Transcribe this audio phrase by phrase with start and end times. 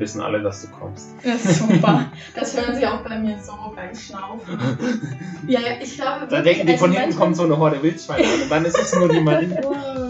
[0.00, 1.10] wissen alle, dass du kommst.
[1.22, 2.06] Ja, super.
[2.34, 4.58] Das hören sie auch bei mir so beim Schnaufen.
[5.46, 6.26] Ja, ich glaube.
[6.28, 8.78] Da denken die, also von hinten kommt so eine Horde Wildschweine an und dann ist
[8.78, 9.48] es nur die Marie.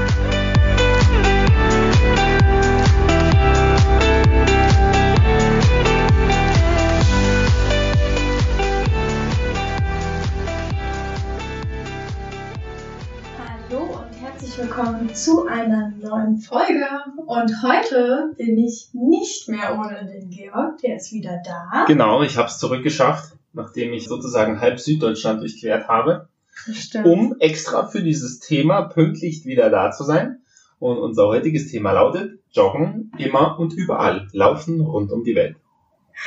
[14.61, 16.85] Willkommen zu einer neuen Folge.
[17.25, 21.85] Und heute bin ich nicht mehr ohne den Georg, der ist wieder da.
[21.87, 26.29] Genau, ich habe es zurückgeschafft, nachdem ich sozusagen halb Süddeutschland durchquert habe,
[26.71, 27.07] Stimmt.
[27.07, 30.41] um extra für dieses Thema pünktlich wieder da zu sein.
[30.77, 35.55] Und unser heutiges Thema lautet Joggen immer und überall, laufen rund um die Welt.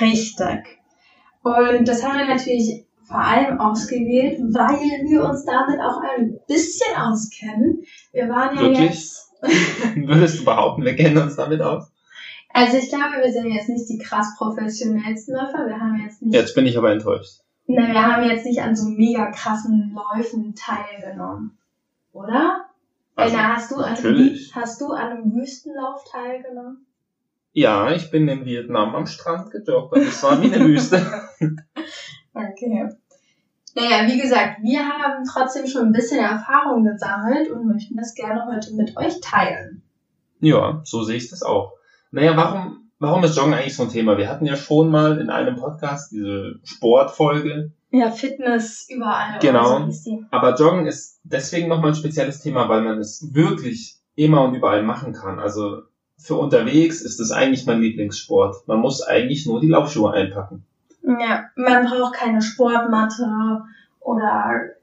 [0.01, 0.81] Richtig.
[1.45, 6.97] Und das haben wir natürlich vor allem ausgewählt, weil wir uns damit auch ein bisschen
[6.97, 7.83] auskennen.
[8.13, 8.91] Wir waren ja Wirklich?
[8.91, 9.31] jetzt.
[9.97, 11.91] Würdest du behaupten, wir kennen uns damit aus?
[12.53, 15.67] Also ich glaube, wir sind jetzt nicht die krass professionellsten Läufer.
[15.67, 16.35] Wir haben jetzt nicht.
[16.35, 17.41] Jetzt bin ich aber enttäuscht.
[17.67, 21.59] Na, wir haben jetzt nicht an so mega krassen Läufen teilgenommen.
[22.13, 22.67] Oder?
[23.17, 24.55] Also, Elna, hast du, an einem, natürlich.
[24.55, 26.87] hast du an einem Wüstenlauf teilgenommen?
[27.53, 31.29] Ja, ich bin in Vietnam am Strand gejoggt und es war wie eine Wüste.
[32.35, 32.89] Okay.
[33.77, 38.47] Naja, wie gesagt, wir haben trotzdem schon ein bisschen Erfahrung gesammelt und möchten das gerne
[38.47, 39.83] heute mit euch teilen.
[40.41, 41.73] Ja, so sehe ich das auch.
[42.13, 44.17] Naja, warum, warum ist Joggen eigentlich so ein Thema?
[44.17, 49.39] Wir hatten ja schon mal in einem Podcast diese Sportfolge, Ja, Fitness überall.
[49.41, 49.91] Genau.
[49.91, 50.25] So die.
[50.31, 54.83] aber Joggen ist deswegen nochmal ein spezielles Thema, weil man es wirklich immer und überall
[54.85, 55.41] machen kann.
[55.41, 55.83] Also
[56.17, 58.69] für unterwegs ist es eigentlich mein Lieblingssport.
[58.69, 60.65] Man muss eigentlich nur die Laufschuhe einpacken.
[61.07, 63.63] Ja, man braucht keine Sportmatte
[64.01, 64.75] oder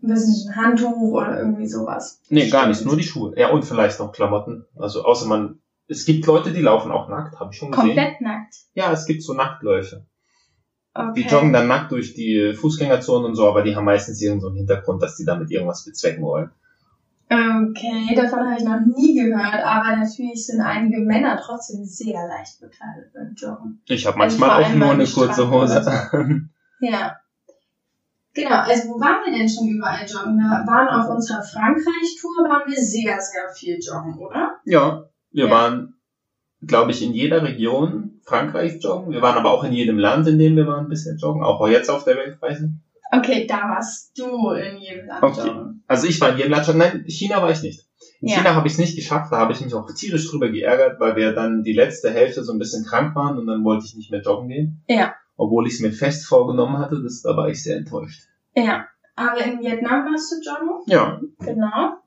[0.00, 2.20] nicht, ein Handtuch oder irgendwie sowas.
[2.28, 3.32] Nee, gar nicht, nur die Schuhe.
[3.36, 4.66] Ja, und vielleicht noch Klamotten.
[4.76, 7.86] Also außer man, es gibt Leute, die laufen auch nackt, habe ich schon gesehen.
[7.86, 8.54] Komplett nackt.
[8.74, 10.04] Ja, es gibt so Nacktläufe.
[10.92, 11.22] Okay.
[11.22, 14.46] Die joggen dann nackt durch die Fußgängerzone und so, aber die haben meistens irgendeinen so
[14.48, 16.50] einen Hintergrund, dass die damit irgendwas bezwecken wollen.
[17.26, 22.60] Okay, davon habe ich noch nie gehört, aber natürlich sind einige Männer trotzdem sehr leicht
[22.60, 23.80] bekleidet beim Joggen.
[23.86, 26.86] Ich habe Also manchmal vor auch nur eine kurze Hose so.
[26.86, 27.16] Ja.
[28.34, 30.36] Genau, also wo waren wir denn schon überall joggen?
[30.36, 34.56] Wir waren auf unserer Frankreich-Tour, waren wir sehr, sehr viel joggen, oder?
[34.64, 35.50] Ja, wir Ja.
[35.50, 35.94] waren,
[36.66, 39.12] glaube ich, in jeder Region Frankreichs joggen.
[39.12, 41.42] Wir waren aber auch in jedem Land, in dem wir waren, bisschen joggen.
[41.42, 42.70] Auch jetzt auf der Weltreise.
[43.18, 45.50] Okay, da warst du in jedem Land Okay.
[45.86, 46.78] Also ich war in jedem Land schon.
[46.78, 47.86] Nein, China war ich nicht.
[48.20, 48.36] In Ja.
[48.38, 49.32] China habe ich es nicht geschafft.
[49.32, 52.52] Da habe ich mich auch tierisch drüber geärgert, weil wir dann die letzte Hälfte so
[52.52, 54.82] ein bisschen krank waren und dann wollte ich nicht mehr joggen gehen.
[54.88, 55.14] Ja.
[55.36, 58.22] Obwohl ich es mir fest vorgenommen hatte, das, da war ich sehr enttäuscht.
[58.54, 58.86] Ja.
[59.16, 61.98] Aber in Vietnam warst du joggen, Ja, genau.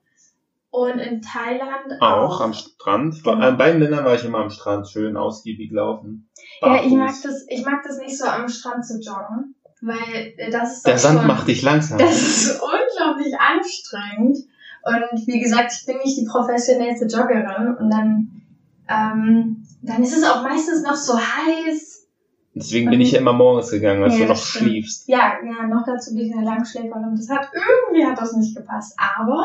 [0.70, 3.24] Und in Thailand auch am Strand.
[3.24, 3.38] Genau.
[3.38, 6.28] An beiden Ländern war ich immer am Strand, schön ausgiebig laufen.
[6.60, 6.92] Ja, ich barfuß.
[6.92, 10.86] mag das, ich mag das nicht so am Strand zu joggen, weil äh, das ist
[10.86, 11.98] Der Sand schon, macht dich langsam.
[11.98, 14.38] Das ist unglaublich anstrengend.
[14.84, 18.42] Und wie gesagt, ich bin nicht die professionellste Joggerin und dann,
[18.88, 22.06] ähm, dann ist es auch meistens noch so heiß.
[22.54, 24.64] Deswegen bin ich ja immer morgens gegangen, als Ja, du noch stimmt.
[24.64, 25.08] schliefst.
[25.08, 27.14] Ja, ja, noch dazu bin ich eine Langschläferin.
[27.14, 28.96] Das hat irgendwie hat das nicht gepasst.
[28.96, 29.44] Aber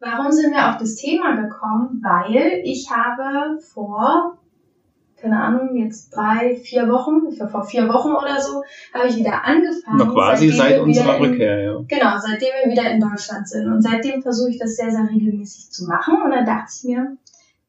[0.00, 2.00] warum sind wir auf das Thema gekommen?
[2.02, 4.38] Weil ich habe vor,
[5.20, 8.62] keine Ahnung, jetzt drei, vier Wochen, für vor vier Wochen oder so,
[8.92, 9.98] habe ich wieder angefangen.
[9.98, 11.84] Noch quasi seit unserer Rückkehr, ja.
[11.88, 13.66] Genau, seitdem wir wieder in Deutschland sind.
[13.66, 16.22] Und seitdem versuche ich das sehr, sehr regelmäßig zu machen.
[16.22, 17.16] Und dann dachte ich mir,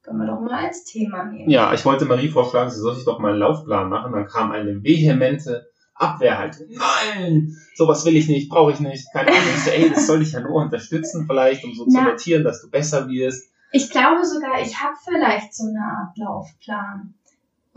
[0.04, 1.50] können wir doch mal als Thema nehmen.
[1.50, 4.12] Ja, ich wollte Marie vorschlagen, sie soll sich doch mal einen Laufplan machen.
[4.12, 6.68] Dann kam eine vehemente Abwehrhaltung.
[6.70, 9.08] Nein, sowas will ich nicht, brauche ich nicht.
[9.14, 9.42] Keine Ahnung.
[9.56, 12.62] Ich so, ey, das soll dich ja nur unterstützen vielleicht, um so zu notieren, dass
[12.62, 13.52] du besser wirst.
[13.72, 17.14] Ich glaube sogar, ich habe vielleicht so eine Art Laufplan.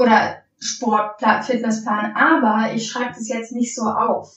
[0.01, 2.15] Oder Sportplan, Fitnessplan.
[2.17, 4.35] Aber ich schreibe das jetzt nicht so auf.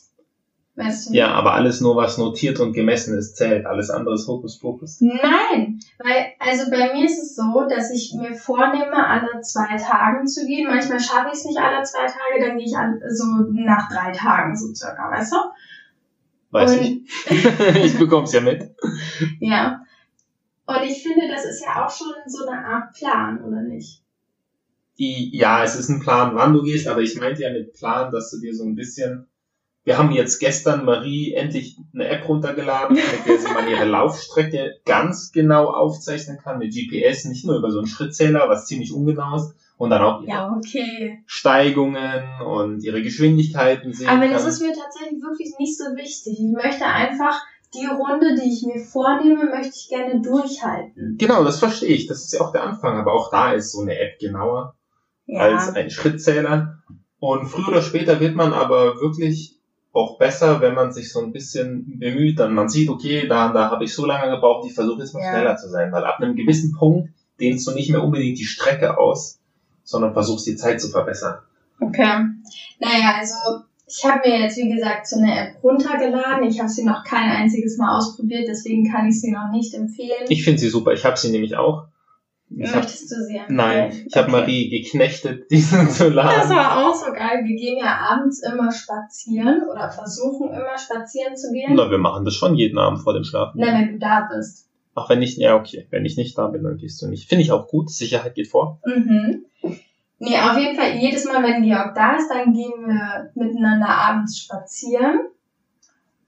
[0.75, 1.13] Weißt du?
[1.13, 3.65] Ja, aber alles nur, was notiert und gemessen ist, zählt.
[3.67, 5.01] Alles andere ist Hokuspokus.
[5.01, 10.27] Nein, weil, also bei mir ist es so, dass ich mir vornehme, alle zwei Tagen
[10.27, 10.67] zu gehen.
[10.67, 14.11] Manchmal schaffe ich es nicht alle zwei Tage, dann gehe ich an, so nach drei
[14.11, 15.37] Tagen so circa, weißt du?
[16.49, 17.05] Weiß Und- ich.
[17.83, 18.75] ich bekomm's ja mit.
[19.39, 19.81] Ja.
[20.65, 24.02] Und ich finde, das ist ja auch schon so eine Art Plan, oder nicht?
[24.99, 28.11] Die, ja, es ist ein Plan, wann du gehst, aber ich meinte ja mit Plan,
[28.11, 29.27] dass du dir so ein bisschen
[29.85, 34.75] Wir haben jetzt gestern Marie endlich eine App runtergeladen, mit der sie mal ihre Laufstrecke
[34.85, 39.35] ganz genau aufzeichnen kann, mit GPS, nicht nur über so einen Schrittzähler, was ziemlich ungenau
[39.35, 41.23] ist, und dann auch ihre Ja, okay.
[41.25, 44.31] Steigungen und ihre Geschwindigkeiten sehen Aber kann.
[44.31, 46.39] das ist mir tatsächlich wirklich nicht so wichtig.
[46.39, 47.41] Ich möchte einfach
[47.73, 51.17] die Runde, die ich mir vornehme, möchte ich gerne durchhalten.
[51.17, 52.05] Genau, das verstehe ich.
[52.05, 52.97] Das ist ja auch der Anfang.
[52.97, 54.75] Aber auch da ist so eine App genauer
[55.35, 56.79] als ein Schrittzähler.
[57.19, 59.55] Und früher oder später wird man aber wirklich
[59.93, 62.39] auch besser, wenn man sich so ein bisschen bemüht.
[62.39, 65.21] Dann man sieht, okay, da, da habe ich so lange gebraucht, ich versuche jetzt mal
[65.21, 65.31] Ja.
[65.31, 65.91] schneller zu sein.
[65.91, 67.09] Weil ab einem gewissen Punkt
[67.39, 69.39] dehnst du nicht mehr unbedingt die Strecke aus,
[69.83, 71.35] sondern versuchst die Zeit zu verbessern.
[71.79, 72.25] Okay.
[72.79, 76.47] Naja, also ich habe mir jetzt, wie gesagt, so eine App runtergeladen.
[76.47, 80.25] Ich habe sie noch kein einziges Mal ausprobiert, deswegen kann ich sie noch nicht empfehlen.
[80.29, 80.93] Ich finde sie super.
[80.93, 81.85] Ich habe sie nämlich auch.
[82.55, 83.55] Ich hab, Möchtest du sie empfehlen?
[83.55, 84.39] nein, ich habe Okay.
[84.41, 87.41] Marie geknechtet, diesen zu Das war auch so geil.
[87.43, 91.73] Wir gehen ja abends immer spazieren oder versuchen immer spazieren zu gehen.
[91.75, 93.59] Na, wir machen das schon jeden Abend vor dem Schlafen.
[93.59, 94.67] Na, wenn du da bist.
[94.95, 95.87] Ach, wenn ich, ja, okay.
[95.89, 97.27] Wenn ich nicht da bin, dann gehst du nicht.
[97.27, 97.89] Finde ich auch gut.
[97.89, 98.79] Sicherheit geht vor.
[98.85, 99.45] Mhm.
[100.19, 104.37] Nee, auf jeden Fall, jedes Mal, wenn Georg da ist, dann gehen wir miteinander abends
[104.39, 105.19] spazieren.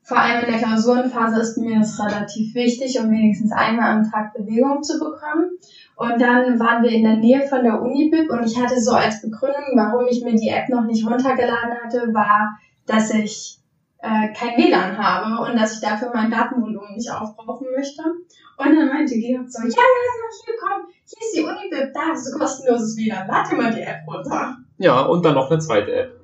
[0.01, 4.33] Vor allem in der Klausurenphase ist mir das relativ wichtig, um wenigstens einmal am Tag
[4.33, 5.57] Bewegung zu bekommen.
[5.97, 9.21] Und dann waren wir in der Nähe von der Unibib und ich hatte so als
[9.21, 13.59] Begründung, warum ich mir die App noch nicht runtergeladen hatte, war, dass ich
[13.99, 18.03] äh, kein WLAN habe und dass ich dafür mein Datenvolumen nicht aufbrauchen möchte.
[18.03, 22.01] Und dann meinte Georg so, ja, ja, ja, hier komm, hier ist die Unibib, da
[22.11, 24.57] hast du kostenloses WLAN, lad dir mal die App runter.
[24.77, 26.19] Ja, und dann noch eine zweite App.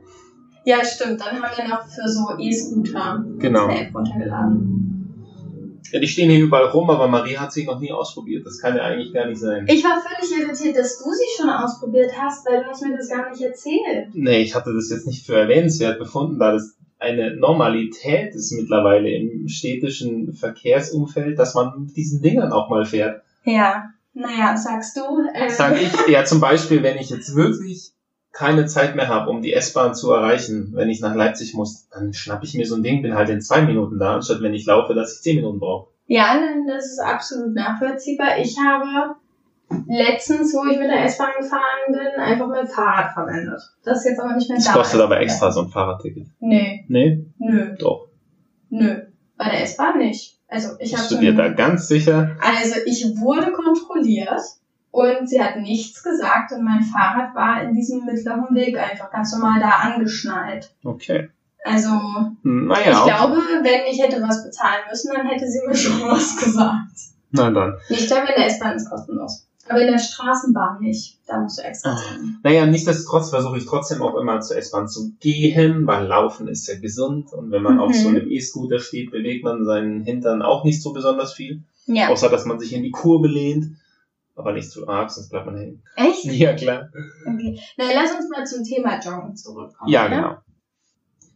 [0.65, 3.67] Ja, stimmt, dann haben wir noch für so E-Scooter Genau.
[3.67, 4.80] eine App runtergeladen.
[5.91, 8.45] Ja, die stehen hier überall rum, aber Marie hat sie noch nie ausprobiert.
[8.45, 9.65] Das kann ja eigentlich gar nicht sein.
[9.67, 13.09] Ich war völlig irritiert, dass du sie schon ausprobiert hast, weil du hast mir das
[13.09, 14.09] gar nicht erzählt.
[14.13, 19.09] Nee, ich hatte das jetzt nicht für erwähnenswert befunden, da das eine Normalität ist mittlerweile
[19.09, 23.23] im städtischen Verkehrsumfeld, dass man mit diesen Dingern auch mal fährt.
[23.43, 25.01] Ja, naja, sagst du.
[25.33, 27.91] Äh, Sag ich, ja zum Beispiel, wenn ich jetzt wirklich
[28.31, 32.13] keine Zeit mehr habe, um die S-Bahn zu erreichen, wenn ich nach Leipzig muss, dann
[32.13, 34.65] schnapp ich mir so ein Ding, bin halt in zwei Minuten da, anstatt wenn ich
[34.65, 35.89] laufe, dass ich zehn Minuten brauche.
[36.07, 38.37] Ja, das ist absolut nachvollziehbar.
[38.39, 39.15] Ich habe
[39.87, 43.61] letztens, wo ich mit der S-Bahn gefahren bin, einfach mein Fahrrad verwendet.
[43.83, 44.73] Das ist jetzt aber nicht mehr Das da.
[44.73, 46.27] kostet aber extra so ein Fahrradticket.
[46.39, 47.25] Nee, Nee?
[47.37, 48.07] nö, Doch.
[48.69, 49.01] nö.
[49.37, 50.37] Bei der S-Bahn nicht.
[50.47, 52.35] Also ich habe Bist du dir da ganz sicher?
[52.41, 54.41] Also ich wurde kontrolliert
[54.91, 59.31] und sie hat nichts gesagt und mein Fahrrad war in diesem mittleren Weg einfach ganz
[59.33, 60.71] normal da angeschnallt.
[60.83, 61.29] Okay.
[61.63, 61.89] Also
[62.43, 62.91] Naja.
[62.91, 66.91] ich glaube, wenn ich hätte was bezahlen müssen, dann hätte sie mir schon was gesagt.
[67.31, 67.75] Na dann.
[67.89, 69.45] Ich glaube, in der S-Bahn ist kostenlos.
[69.69, 71.19] Aber in der Straßenbahn nicht.
[71.27, 72.39] Da musst du extra zahlen.
[72.43, 76.77] Naja, nichtsdestotrotz versuche ich trotzdem auch immer zur S-Bahn zu gehen, weil Laufen ist ja
[76.79, 77.93] gesund und wenn man auf Mhm.
[77.93, 82.09] so einem E-Scooter steht, bewegt man seinen Hintern auch nicht so besonders viel, Ja.
[82.09, 83.77] außer dass man sich in die Kurve lehnt,
[84.35, 85.83] aber nicht zu arg, sonst bleibt man hängen.
[85.95, 86.23] Echt?
[86.25, 86.89] Ja, klar.
[87.27, 87.59] Okay.
[87.77, 89.91] Na, lass uns mal zum Thema Joggen zurückkommen.
[89.91, 90.15] Ja, ne?
[90.15, 90.35] genau.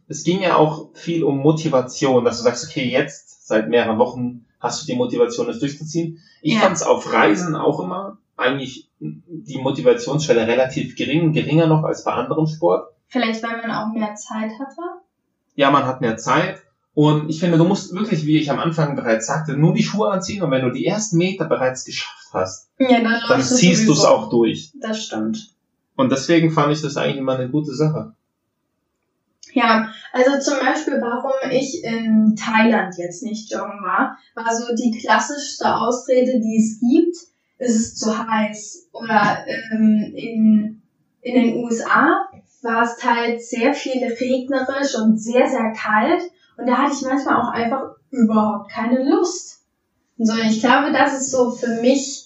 [0.08, 4.46] Es ging ja auch viel um Motivation, dass du sagst, okay, jetzt seit mehreren Wochen
[4.60, 6.20] hast du die Motivation, das durchzuziehen.
[6.42, 6.60] Ich Ja.
[6.60, 12.12] fand es auf Reisen auch immer eigentlich die Motivationsschwelle relativ gering, geringer noch als bei
[12.12, 12.88] anderem Sport.
[13.08, 14.80] Vielleicht, weil man auch mehr Zeit hatte.
[15.54, 16.62] ja, man hat mehr Zeit.
[16.94, 20.10] Und ich finde, du musst wirklich, wie ich am Anfang bereits sagte, nur die Schuhe
[20.10, 23.92] anziehen und wenn du die ersten Meter bereits geschafft hast, Ja, dann, dann ziehst du
[23.92, 24.72] es auch durch.
[24.80, 25.54] Das stimmt.
[25.96, 28.12] Und deswegen fand ich das eigentlich immer eine gute Sache.
[29.52, 34.98] Ja, also zum Beispiel, warum ich in Thailand jetzt nicht joggen war, war so die
[34.98, 37.16] klassischste Ausrede, die es gibt,
[37.56, 38.88] es ist zu heiß.
[38.92, 40.82] Oder ähm, in,
[41.22, 42.28] in den USA
[42.60, 46.22] war es teils sehr viel regnerisch und sehr, sehr kalt.
[46.58, 49.62] Und da hatte ich manchmal auch einfach überhaupt keine Lust.
[50.18, 52.25] Und so, ich glaube, das ist so für mich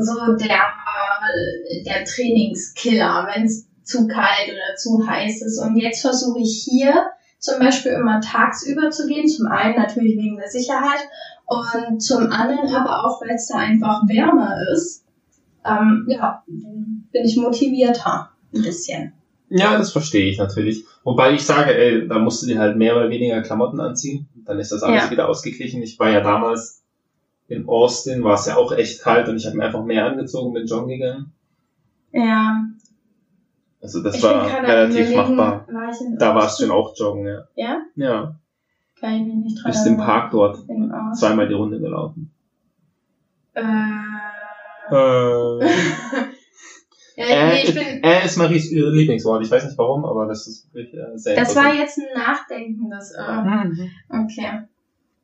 [0.00, 0.60] so der,
[1.86, 5.58] der Trainingskiller, wenn es zu kalt oder zu heiß ist.
[5.58, 7.06] Und jetzt versuche ich hier
[7.38, 9.28] zum Beispiel immer tagsüber zu gehen.
[9.28, 11.00] Zum einen natürlich wegen der Sicherheit
[11.46, 15.04] und zum anderen aber auch, weil es da einfach wärmer ist.
[15.66, 18.30] Ähm, ja, bin ich motivierter.
[18.54, 19.12] Ein bisschen.
[19.50, 20.84] Ja, das verstehe ich natürlich.
[21.04, 24.28] Wobei ich sage, ey, da musst du dir halt mehr oder weniger Klamotten anziehen.
[24.34, 25.10] Dann ist das alles Ja.
[25.10, 25.82] wieder ausgeglichen.
[25.82, 26.83] Ich war ja damals
[27.48, 30.54] in Austin, war es ja auch echt kalt und ich habe mir einfach mehr angezogen,
[30.54, 31.32] bin joggen gegangen.
[32.12, 32.64] Ja,
[33.82, 35.66] Also das ich war relativ überlegen, machbar.
[35.70, 37.42] War Da warst du dann auch joggen, ja.
[37.54, 37.82] Ja?
[37.96, 38.36] Ja,
[38.98, 39.96] Kann ich mich nicht dran bist im.
[39.96, 40.58] Park dort
[41.18, 42.30] zweimal die Runde gelaufen.
[43.54, 43.62] Äh,
[44.90, 44.94] Äh,
[47.16, 49.44] Ja, Äh, nee, ich bin, äh ist Maries Lieblingswort.
[49.44, 53.12] Ich weiß nicht warum, aber das ist wirklich äh, sehr das war jetzt ein nachdenkendes.
[53.12, 53.90] Äh, Mhm.
[54.08, 54.62] okay.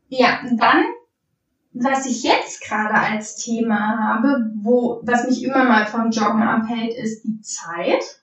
[0.08, 0.84] Ja, dann,
[1.72, 6.94] was ich jetzt gerade als Thema habe, wo, was mich immer mal vom Joggen abhält,
[6.94, 8.20] ist die Zeit.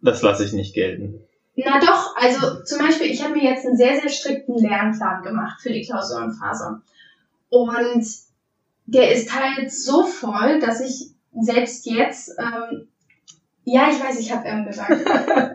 [0.00, 1.20] Das lasse ich nicht gelten.
[1.56, 5.60] Na doch, also zum Beispiel, ich habe mir jetzt einen sehr, sehr strikten Lernplan gemacht
[5.60, 6.80] für die Klausurenphase.
[7.48, 8.04] Und
[8.86, 12.88] der ist halt so voll, dass ich selbst jetzt, ähm,
[13.64, 14.90] ja, ich weiß, ich habe M gesagt.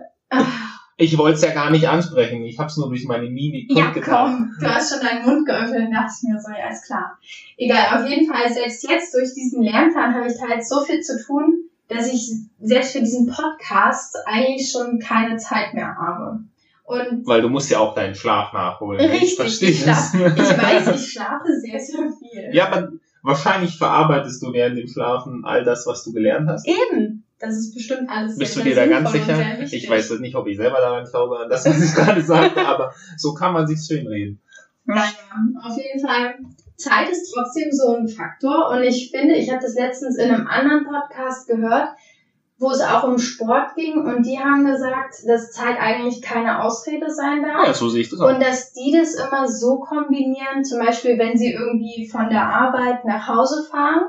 [1.01, 2.43] Ich wollte es ja gar nicht ansprechen.
[2.43, 4.37] Ich habe es nur durch meine Mimik ja, kundgetan.
[4.37, 7.17] komm, du hast schon deinen Mund geöffnet und dachte ich mir so, ja, ist klar.
[7.57, 11.23] Egal, auf jeden Fall, selbst jetzt durch diesen Lernplan habe ich halt so viel zu
[11.25, 12.29] tun, dass ich
[12.59, 16.39] selbst für diesen Podcast eigentlich schon keine Zeit mehr habe.
[16.83, 18.99] Und Weil du musst ja auch deinen Schlaf nachholen.
[19.09, 20.51] Richtig, verstehe ich, schlaf, das.
[20.51, 22.49] ich weiß, ich schlafe sehr, sehr viel.
[22.51, 22.91] Ja, aber
[23.21, 26.67] wahrscheinlich verarbeitest du während dem Schlafen all das, was du gelernt hast.
[26.67, 27.18] Eben.
[27.39, 29.61] Das ist bestimmt alles Bist du dir da ganz sicher?
[29.61, 32.93] Ich weiß nicht, ob ich selber daran glaube, an das, was ich gerade sagte, aber
[33.17, 34.41] so kann man sich schön reden.
[34.83, 35.11] Naja,
[35.63, 36.35] auf jeden Fall.
[36.75, 40.47] Zeit ist trotzdem so ein Faktor und ich finde, ich habe das letztens in einem
[40.47, 41.89] anderen Podcast gehört,
[42.57, 47.09] wo es auch um Sport ging und die haben gesagt, dass Zeit eigentlich keine Ausrede
[47.09, 47.67] sein darf.
[47.67, 48.29] Ja, so sehe ich das auch.
[48.29, 53.05] Und dass die das immer so kombinieren, zum Beispiel, wenn sie irgendwie von der Arbeit
[53.05, 54.03] nach Hause fahren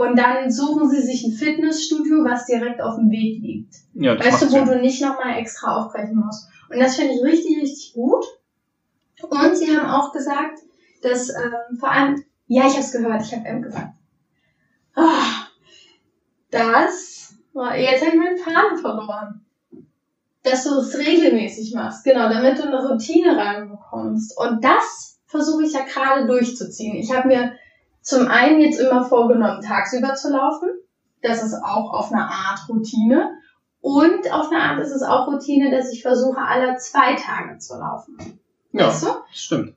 [0.00, 3.74] und dann suchen sie sich ein Fitnessstudio, was direkt auf dem Weg liegt.
[3.92, 4.64] Ja, das Weißt du, wo Sinn.
[4.64, 6.48] du nicht nochmal extra aufbrechen musst.
[6.70, 8.24] Und das finde ich richtig, richtig gut.
[9.20, 10.60] Und sie haben auch gesagt,
[11.02, 13.92] dass ähm, vor allem, ja, ich habe es gehört, ich habe M gesagt.
[14.94, 15.48] Ah,
[16.50, 19.44] das, oh, jetzt habe ich meinen Faden verloren.
[20.44, 24.34] Dass du es regelmäßig machst, genau, damit du eine Routine reinbekommst.
[24.38, 26.96] Und das versuche ich ja gerade durchzuziehen.
[26.96, 27.52] Ich habe mir
[28.02, 30.68] zum einen jetzt immer vorgenommen, tagsüber zu laufen.
[31.22, 33.30] Das ist auch auf eine Art Routine.
[33.82, 37.74] Und auf eine Art ist es auch Routine, dass ich versuche, alle zwei Tage zu
[37.78, 38.16] laufen.
[38.72, 39.08] Ja, Weißt du?
[39.32, 39.74] stimmt.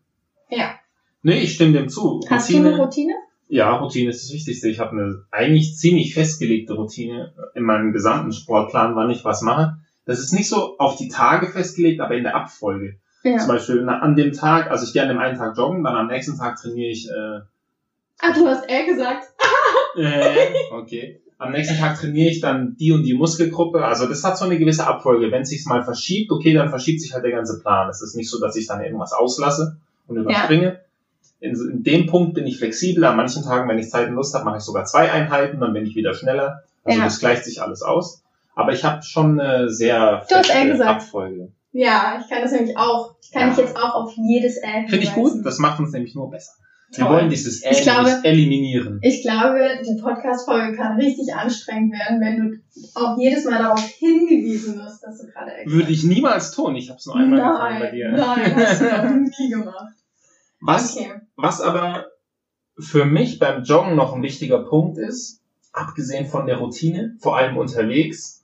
[0.49, 0.71] Ja.
[1.21, 2.19] Nee, ich stimme dem zu.
[2.29, 3.13] Hast du eine Routine?
[3.47, 4.67] Ja, Routine ist das Wichtigste.
[4.69, 9.77] Ich habe eine eigentlich ziemlich festgelegte Routine in meinem gesamten Sportplan, wann ich was mache.
[10.05, 12.99] Das ist nicht so auf die Tage festgelegt, aber in der Abfolge.
[13.21, 13.47] Zum Ja.
[13.47, 16.07] Beispiel na, an dem Tag, also ich gehe an dem einen Tag joggen, dann am
[16.07, 17.39] nächsten Tag trainiere ich, äh,
[18.19, 19.25] Ah, du hast L gesagt.
[19.97, 21.19] äh okay.
[21.37, 23.83] Am nächsten Tag trainiere ich dann die und die Muskelgruppe.
[23.83, 25.29] Also das hat so eine gewisse Abfolge.
[25.31, 27.89] Wenn es sich mal verschiebt, okay, dann verschiebt sich halt der ganze Plan.
[27.89, 29.77] Es ist nicht so, dass ich dann irgendwas auslasse
[30.07, 30.79] und überspringe.
[31.41, 33.03] In, in dem Punkt bin ich flexibel.
[33.03, 35.73] An manchen Tagen, wenn ich Zeit und Lust habe, mache ich sogar zwei Einheiten, dann
[35.73, 36.63] bin ich wieder schneller.
[36.85, 37.05] Also Ja.
[37.05, 38.23] das gleicht sich alles aus.
[38.55, 41.01] Aber ich habe schon eine sehr Du hast L gesagt.
[41.01, 41.51] Abfolge.
[41.73, 43.15] Ja, ich kann das nämlich auch.
[43.21, 43.47] Ich kann Ja.
[43.47, 45.43] mich jetzt auch auf jedes L Finde ich gut.
[45.43, 46.53] Das macht uns nämlich nur besser.
[46.95, 48.99] Wir wollen dieses Ich glaube- eliminieren.
[49.01, 52.57] Ich glaube, die Podcast-Folge kann richtig anstrengend werden, wenn du
[52.95, 56.75] auch jedes Mal darauf hingewiesen wirst, dass du gerade L Würde ich niemals tun.
[56.75, 58.11] Ich habe es nur einmal getan bei Nein, dir.
[58.11, 59.93] nein, hast du noch nie gemacht.
[60.61, 61.11] Was Okay.
[61.35, 62.05] Was aber
[62.79, 67.57] für mich beim Joggen noch ein wichtiger Punkt ist, abgesehen von der Routine, vor allem
[67.57, 68.43] unterwegs,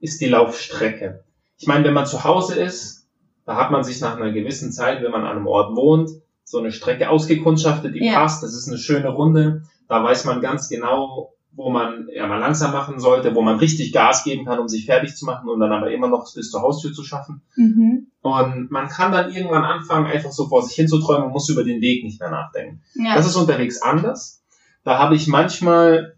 [0.00, 1.24] ist die Laufstrecke.
[1.58, 3.06] Ich meine, wenn man zu Hause ist,
[3.46, 6.10] da hat man sich nach einer gewissen Zeit, wenn man an einem Ort wohnt,
[6.46, 8.20] so eine Strecke ausgekundschaftet, die Ja.
[8.20, 12.38] passt, das ist eine schöne Runde, da weiß man ganz genau, wo man ja mal
[12.38, 15.58] langsam machen sollte, wo man richtig Gas geben kann, um sich fertig zu machen und
[15.58, 17.42] dann aber immer noch bis zur Haustür zu schaffen.
[17.56, 18.06] Mhm.
[18.20, 21.80] Und man kann dann irgendwann anfangen, einfach so vor sich hinzuträumen und muss über den
[21.80, 22.82] Weg nicht mehr nachdenken.
[22.94, 23.16] Ja.
[23.16, 24.42] Das ist unterwegs anders.
[24.84, 26.16] Da habe ich manchmal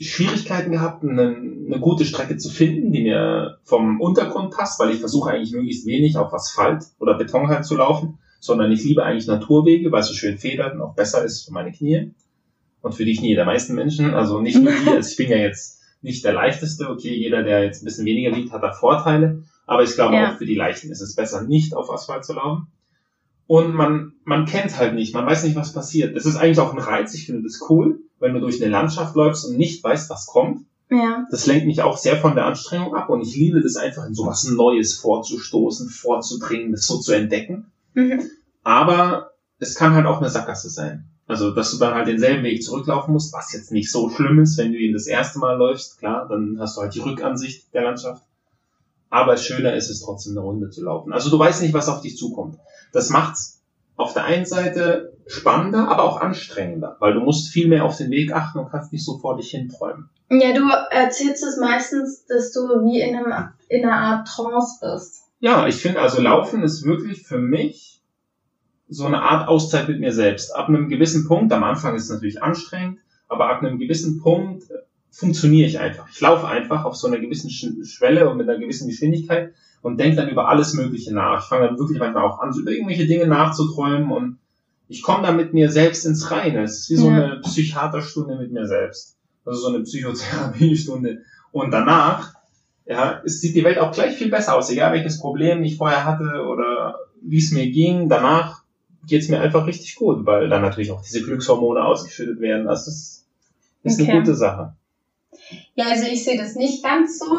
[0.00, 1.36] Schwierigkeiten gehabt, eine,
[1.66, 5.86] eine gute Strecke zu finden, die mir vom Untergrund passt, weil ich versuche eigentlich möglichst
[5.86, 10.08] wenig auf Asphalt oder Beton halt zu laufen, sondern ich liebe eigentlich Naturwege, weil es
[10.08, 12.12] so schön federt und auch besser ist für meine Knie
[12.80, 14.14] und für die Knie der meisten Menschen.
[14.14, 17.64] Also nicht nur die, also ich bin ja jetzt nicht der leichteste, okay, jeder, der
[17.64, 20.32] jetzt ein bisschen weniger wiegt, hat da Vorteile, aber ich glaube Ja.
[20.32, 22.68] auch für die Leichten ist es besser, nicht auf Asphalt zu laufen.
[23.46, 26.16] Und man, man kennt halt nicht, man weiß nicht, was passiert.
[26.16, 29.14] Das ist eigentlich auch ein Reiz, ich finde das cool, wenn du durch eine Landschaft
[29.16, 30.60] läufst und nicht weißt, was kommt.
[30.88, 31.26] ja.
[31.30, 34.14] Das lenkt mich auch sehr von der Anstrengung ab und ich liebe das einfach in
[34.14, 37.66] sowas Neues vorzustoßen, vorzudringen, das so zu entdecken.
[37.94, 38.22] Mhm.
[38.62, 41.06] Aber es kann halt auch eine Sackgasse sein.
[41.26, 44.58] Also, dass du dann halt denselben Weg zurücklaufen musst, was jetzt nicht so schlimm ist,
[44.58, 47.82] wenn du ihn das erste Mal läufst, klar, dann hast du halt die Rückansicht der
[47.82, 48.24] Landschaft.
[49.10, 51.12] Aber schöner ist es trotzdem, eine Runde zu laufen.
[51.12, 52.58] Also du weißt nicht, was auf dich zukommt.
[52.92, 53.60] Das macht's
[53.96, 58.10] auf der einen Seite spannender, aber auch anstrengender, weil du musst viel mehr auf den
[58.10, 60.08] Weg achten und kannst nicht so vor dich hinträumen.
[60.30, 65.24] Ja, du erzählst es meistens, dass du wie in, einem, in einer Art Trance bist.
[65.40, 68.02] Ja, ich finde also Laufen ist wirklich für mich
[68.88, 70.54] so eine Art Auszeit mit mir selbst.
[70.54, 74.64] Ab einem gewissen Punkt, am Anfang ist es natürlich anstrengend, aber ab einem gewissen Punkt
[75.10, 76.08] funktioniere ich einfach.
[76.10, 80.16] Ich laufe einfach auf so einer gewissen Schwelle und mit einer gewissen Geschwindigkeit und denke
[80.16, 81.42] dann über alles Mögliche nach.
[81.42, 84.38] Ich fange dann wirklich manchmal auch an, so über irgendwelche Dinge nachzuträumen und
[84.88, 86.64] ich komme da mit mir selbst ins Reine.
[86.64, 87.24] Es ist wie so ja.
[87.24, 89.16] eine Psychiaterstunde mit mir selbst.
[89.44, 91.22] Also so eine Psychotherapiestunde.
[91.52, 92.34] Und danach,
[92.86, 96.04] ja, es sieht die Welt auch gleich viel besser aus, egal welches Problem ich vorher
[96.04, 98.08] hatte oder wie es mir ging.
[98.08, 98.62] Danach
[99.06, 102.66] geht es mir einfach richtig gut, weil dann natürlich auch diese Glückshormone ausgeschüttet werden.
[102.66, 103.26] Das ist,
[103.82, 104.10] ist okay.
[104.10, 104.74] eine gute Sache.
[105.74, 107.26] Ja, also ich sehe das nicht ganz so.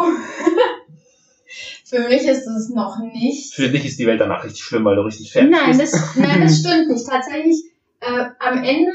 [1.86, 3.54] Für mich ist es noch nicht.
[3.54, 5.94] Für dich ist die Welt danach richtig schlimm, weil du richtig fertig nein, bist.
[5.94, 7.06] Das, nein, das stimmt nicht.
[7.06, 7.66] Tatsächlich,
[8.00, 8.94] äh, am Ende,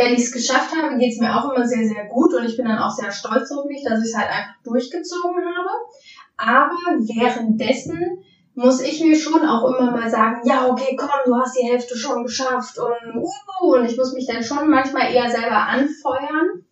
[0.00, 2.56] wenn ich es geschafft habe, geht es mir auch immer sehr, sehr gut und ich
[2.56, 5.68] bin dann auch sehr stolz auf mich, dass ich es halt einfach durchgezogen habe.
[6.38, 11.56] Aber währenddessen muss ich mir schon auch immer mal sagen, ja, okay, komm, du hast
[11.56, 15.68] die Hälfte schon geschafft und, uh, und ich muss mich dann schon manchmal eher selber
[15.68, 16.64] anfeuern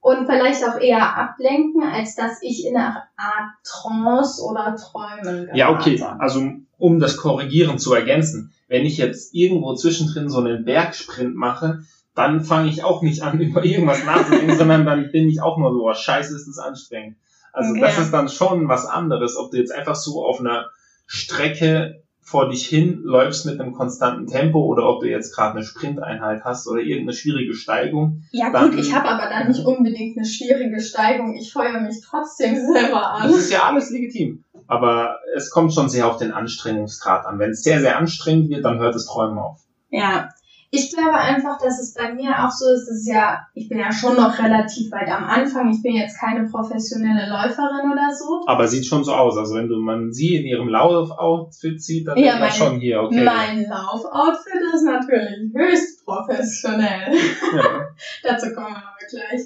[0.00, 5.56] und vielleicht auch eher ablenken, als dass ich in einer Art Trance oder Träumen gerate.
[5.56, 6.04] Ja, okay.
[6.18, 11.84] Also um das Korrigieren zu ergänzen, wenn ich jetzt irgendwo zwischendrin so einen Bergsprint mache,
[12.14, 15.72] dann fange ich auch nicht an, über irgendwas nachzudenken, sondern dann bin ich auch nur
[15.72, 17.16] so, oh, scheiße, ist das anstrengend.
[17.52, 20.70] Also das ist dann schon was anderes, ob du jetzt einfach so auf einer
[21.06, 25.66] Strecke vor dich hin läufst mit einem konstanten Tempo oder ob du jetzt gerade eine
[25.66, 28.22] Sprinteinheit hast oder irgendeine schwierige Steigung.
[28.30, 31.34] Ja gut, ich habe aber dann nicht unbedingt eine schwierige Steigung.
[31.34, 33.28] Ich feuere mich trotzdem selber an.
[33.28, 34.44] Das ist ja alles legitim.
[34.68, 37.38] Aber es kommt schon sehr auf den Anstrengungsgrad an.
[37.38, 39.60] Wenn es sehr, sehr anstrengend wird, dann hört das Träumen auf.
[39.90, 40.30] Ja,
[40.74, 43.92] ich glaube einfach, dass es bei mir auch so ist, dass ja, ich bin ja
[43.92, 45.70] schon noch relativ weit am Anfang.
[45.70, 48.40] Ich bin jetzt keine professionelle Läuferin oder so.
[48.46, 49.36] Aber sieht schon so aus.
[49.36, 53.22] Also wenn du man sie in ihrem Laufoutfit sieht, dann ja, ist schon hier, okay.
[53.22, 57.18] Mein Laufoutfit ist natürlich höchst professionell.
[57.54, 57.88] Ja.
[58.22, 59.42] Dazu kommen wir aber gleich.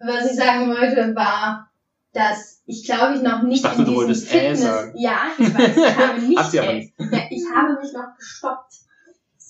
[0.00, 1.68] Was ich sagen wollte, war,
[2.14, 4.60] dass ich glaube ich noch nicht ich dachte, in diesem du Fitness.
[4.60, 4.92] Äh sagen.
[4.96, 6.38] Ja, ich weiß, ich habe nicht.
[6.38, 8.81] Hast ja, ich habe mich noch gestoppt.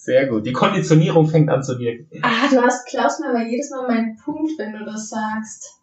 [0.02, 0.44] Sehr gut.
[0.44, 2.08] Die Konditionierung fängt an zu wirken.
[2.22, 5.78] Ah, du hast klaust mir aber jedes Mal meinen Punkt, wenn du das sagst.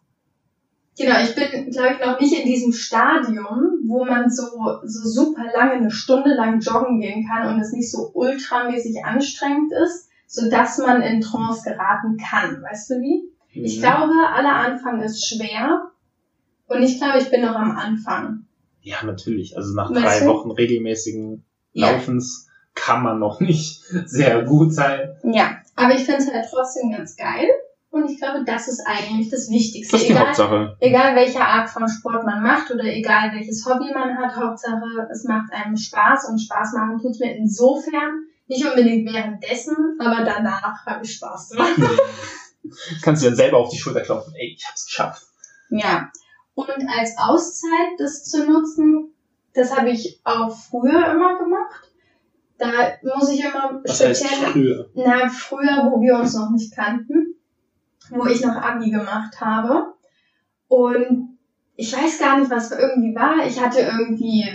[0.98, 4.44] Genau, ich bin, glaube ich, noch nicht in diesem Stadium, wo man so,
[4.84, 9.72] so super lange, eine Stunde lang joggen gehen kann und es nicht so ultramäßig anstrengend
[9.86, 12.62] ist, so dass man in Trance geraten kann.
[12.62, 13.32] Weißt du wie?
[13.58, 13.64] Mhm.
[13.64, 15.92] Ich glaube, aller Anfang ist schwer
[16.68, 18.48] und ich glaube, ich bin noch am Anfang.
[18.82, 19.56] Ja, natürlich.
[19.56, 20.26] Also nach weißt drei du?
[20.26, 22.44] Wochen regelmäßigen Laufens.
[22.48, 22.49] Ja
[22.80, 25.16] kann man noch nicht sehr gut sein.
[25.24, 27.50] Ja, aber ich finde es halt trotzdem ganz geil.
[27.92, 29.94] Und ich glaube, das ist eigentlich das Wichtigste.
[29.94, 30.78] Das ist die egal, Hauptsache.
[30.80, 35.24] Egal welche Art von Sport man macht oder egal welches Hobby man hat, Hauptsache es
[35.24, 41.04] macht einem Spaß und Spaß machen tut mir insofern nicht unbedingt währenddessen, aber danach habe
[41.04, 41.68] ich Spaß dran.
[43.02, 45.24] Kannst du dann selber auf die Schulter klopfen, ey, ich hab's geschafft.
[45.70, 46.12] Ja.
[46.54, 49.14] Und als Auszeit das zu nutzen,
[49.54, 51.89] das habe ich auch früher immer gemacht.
[52.60, 52.68] Da
[53.04, 54.52] muss ich immer Was speziell.
[54.52, 54.90] Früher?
[54.94, 57.36] Na, früher, wo wir uns noch nicht kannten,
[58.10, 59.94] wo ich noch Abi gemacht habe.
[60.68, 61.38] Und
[61.78, 63.48] ich weiß gar nicht, was irgendwie war.
[63.48, 64.46] Ich hatte irgendwie,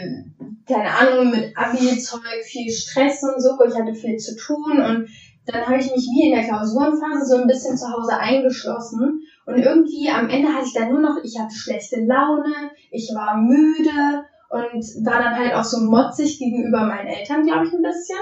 [0.68, 3.58] keine Ahnung, mit Abi-Zeug viel Stress und so.
[3.66, 5.08] Ich hatte viel zu tun und
[5.46, 9.22] dann habe ich mich wie in der Klausurenphase so ein bisschen zu Hause eingeschlossen.
[9.46, 13.38] Und irgendwie am Ende hatte ich dann nur noch, ich hatte schlechte Laune, ich war
[13.38, 18.18] müde und war dann halt auch so motzig gegenüber meinen Eltern, glaube ich, ein bisschen.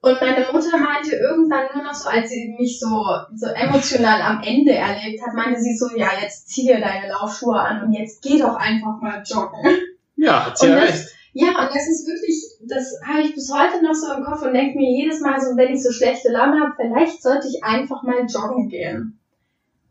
[0.00, 4.42] Und meine Mutter meinte irgendwann nur noch so, als sie mich so, so emotional am
[4.42, 8.22] Ende erlebt hat, meinte sie so, ja, jetzt zieh dir deine Laufschuhe an und jetzt
[8.22, 9.80] geh doch einfach mal joggen.
[10.16, 11.08] Ja, hat sie ja recht.
[11.32, 12.36] Ja, und das ist wirklich,
[12.68, 15.56] das habe ich bis heute noch so im Kopf und denke mir jedes Mal so,
[15.56, 19.18] wenn ich so schlechte Laune habe, vielleicht sollte ich einfach mal joggen gehen.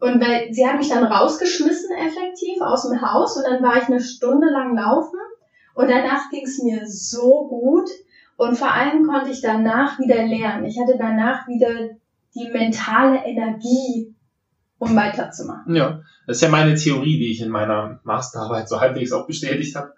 [0.03, 3.87] Und weil sie hat mich dann rausgeschmissen effektiv aus dem Haus und dann war ich
[3.87, 5.17] eine Stunde lang laufen
[5.75, 7.89] und danach ging es mir so gut.
[8.35, 10.65] Und vor allem konnte ich danach wieder lernen.
[10.65, 11.91] Ich hatte danach wieder
[12.35, 14.13] die mentale Energie,
[14.77, 15.73] um weiterzumachen.
[15.73, 19.73] Ja, das ist ja meine Theorie, die ich in meiner Masterarbeit so halbwegs auch bestätigt
[19.77, 19.93] habe,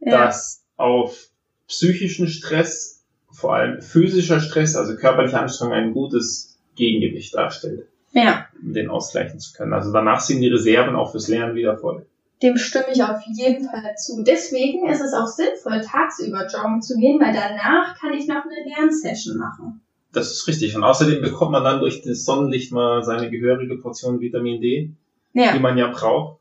[0.00, 0.26] ja.
[0.26, 1.30] dass auf
[1.66, 7.88] psychischen Stress, vor allem physischer Stress, also körperliche Anstrengung, ein gutes Gegengewicht darstellt.
[8.16, 8.46] Ja.
[8.62, 9.74] Um den ausgleichen zu können.
[9.74, 12.06] Also danach sind die Reserven auch fürs Lernen wieder voll.
[12.42, 14.22] Dem stimme ich auf jeden Fall zu.
[14.22, 18.74] Deswegen ist es auch sinnvoll, tagsüber joggen zu gehen, weil danach kann ich noch eine
[18.74, 19.80] Lernsession machen.
[20.12, 20.74] Das ist richtig.
[20.76, 24.90] Und außerdem bekommt man dann durch das Sonnenlicht mal seine gehörige Portion Vitamin D,
[25.34, 25.52] ja.
[25.52, 26.40] die man ja braucht.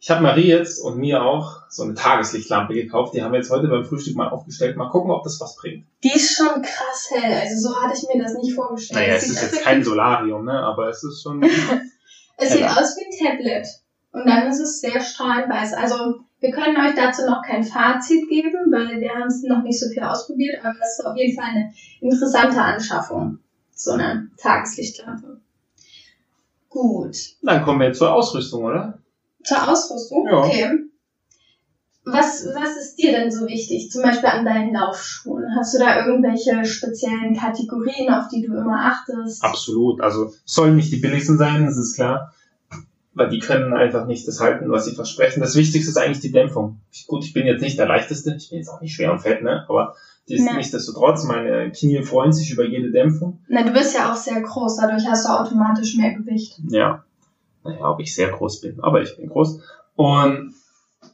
[0.00, 3.14] Ich habe Marie jetzt und mir auch so eine Tageslichtlampe gekauft.
[3.14, 4.76] Die haben wir jetzt heute beim Frühstück mal aufgestellt.
[4.76, 5.86] Mal gucken, ob das was bringt.
[6.04, 7.34] Die ist schon krass hell.
[7.34, 9.00] Also so hatte ich mir das nicht vorgestellt.
[9.00, 10.52] Naja, es ist jetzt kein Solarium, ne?
[10.52, 11.42] Aber es ist schon
[12.38, 13.66] Es sieht aus wie ein Tablet.
[14.12, 15.74] Und dann ist es sehr strahlend weiß.
[15.74, 19.78] Also wir können euch dazu noch kein Fazit geben, weil wir haben es noch nicht
[19.78, 23.40] so viel ausprobiert, aber es ist auf jeden Fall eine interessante Anschaffung.
[23.74, 25.40] So eine Tageslichtlampe.
[26.68, 27.16] Gut.
[27.42, 29.00] Dann kommen wir zur Ausrüstung, oder?
[29.48, 30.26] Zur Ausrüstung?
[30.26, 30.38] Ja.
[30.38, 30.70] Okay.
[32.04, 33.90] Was, was ist dir denn so wichtig?
[33.90, 35.44] Zum Beispiel an deinen Laufschuhen.
[35.58, 39.44] Hast du da irgendwelche speziellen Kategorien, auf die du immer achtest?
[39.44, 40.00] Absolut.
[40.00, 42.32] Also sollen nicht die billigsten sein, das ist klar
[43.18, 45.40] weil die können einfach nicht das halten, was sie versprechen.
[45.40, 46.80] Das Wichtigste ist eigentlich die Dämpfung.
[47.08, 49.42] Gut, ich bin jetzt nicht der leichteste, ich bin jetzt auch nicht schwer und fett,
[49.42, 49.64] ne?
[49.68, 49.96] Aber
[50.28, 50.52] die nee.
[50.56, 53.40] nichtsdestotrotz, meine Knie freuen sich über jede Dämpfung.
[53.48, 56.60] Na, du bist ja auch sehr groß, dadurch hast du automatisch mehr Gewicht.
[56.68, 57.04] Ja.
[57.68, 59.60] Naja, ob ich sehr groß bin, aber ich bin groß.
[59.94, 60.54] Und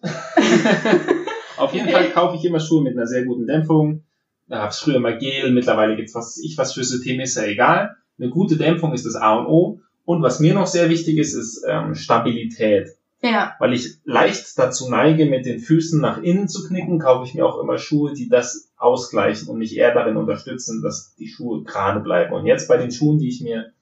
[1.57, 4.05] auf jeden Fall kaufe ich immer Schuhe mit einer sehr guten Dämpfung.
[4.47, 7.45] Da gab es früher mal Gel, mittlerweile gibt's was ich was für System ist ja
[7.45, 7.97] egal.
[8.19, 9.81] Eine gute Dämpfung ist das A und O.
[10.05, 12.88] Und was mir noch sehr wichtig ist, ist ähm, Stabilität.
[13.23, 13.55] Ja.
[13.59, 17.47] Weil ich leicht dazu neige, mit den Füßen nach innen zu knicken, kaufe ich mir
[17.47, 22.01] auch immer Schuhe, die das ausgleichen und mich eher darin unterstützen, dass die Schuhe gerade
[22.01, 22.35] bleiben.
[22.35, 23.73] Und jetzt bei den Schuhen, die ich mir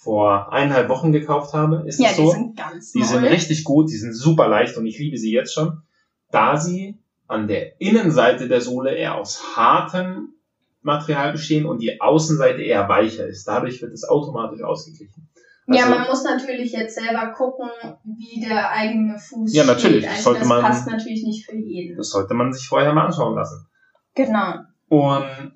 [0.00, 2.24] vor eineinhalb Wochen gekauft habe, ist ja, es so.
[2.24, 5.30] Die sind ganz Die sind richtig gut, die sind super leicht und ich liebe sie
[5.30, 5.82] jetzt schon,
[6.30, 10.34] da sie an der Innenseite der Sohle eher aus hartem
[10.80, 13.46] Material bestehen und die Außenseite eher weicher ist.
[13.46, 15.28] Dadurch wird es automatisch ausgeglichen.
[15.66, 17.68] Also, ja, man muss natürlich jetzt selber gucken,
[18.02, 20.06] wie der eigene Fuß Ja, natürlich.
[20.06, 20.16] Steht.
[20.16, 21.98] Also das, man, passt natürlich nicht für jeden.
[21.98, 23.66] Das sollte man sich vorher mal anschauen lassen.
[24.14, 24.54] Genau.
[24.88, 25.52] Und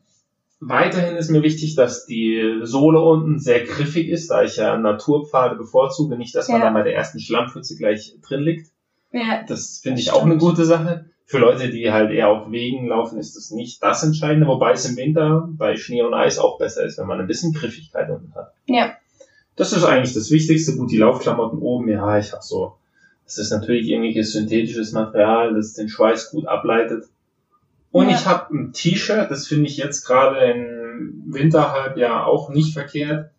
[0.68, 5.56] weiterhin ist mir wichtig, dass die Sohle unten sehr griffig ist, da ich ja Naturpfade
[5.56, 6.16] bevorzuge.
[6.16, 6.66] Nicht, dass man ja.
[6.66, 8.70] da bei der ersten Schlammpfütze gleich drin liegt.
[9.12, 10.18] Ja, das finde ich stimmt.
[10.18, 11.06] auch eine gute Sache.
[11.26, 14.88] Für Leute, die halt eher auf Wegen laufen, ist das nicht das Entscheidende, wobei es
[14.88, 18.34] im Winter bei Schnee und Eis auch besser ist, wenn man ein bisschen Griffigkeit unten
[18.34, 18.52] hat.
[18.66, 18.94] Ja.
[19.56, 20.76] Das ist eigentlich das Wichtigste.
[20.76, 22.74] Gut, die Laufklamotten oben, ja, ich habe so.
[23.24, 27.04] Das ist natürlich irgendwelches synthetisches Material, das den Schweiß gut ableitet.
[27.94, 28.16] Und ja.
[28.16, 33.30] ich habe ein T-Shirt, das finde ich jetzt gerade im Winterhalbjahr auch nicht verkehrt.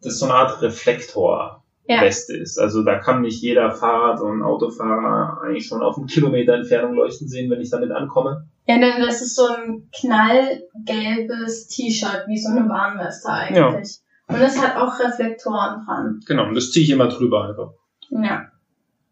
[0.00, 1.64] Das so eine Art Reflektor.
[1.88, 2.00] Ja.
[2.02, 2.56] Weste ist.
[2.56, 7.26] Also da kann mich jeder Fahrrad- und Autofahrer eigentlich schon auf einen Kilometer Entfernung leuchten
[7.26, 8.46] sehen, wenn ich damit ankomme.
[8.68, 13.56] Ja, denn das ist so ein knallgelbes T-Shirt, wie so eine Warnweste eigentlich.
[14.28, 14.36] Ja.
[14.36, 16.20] Und es hat auch Reflektoren dran.
[16.28, 17.72] Genau, und das ziehe ich immer drüber einfach.
[18.10, 18.52] Ja.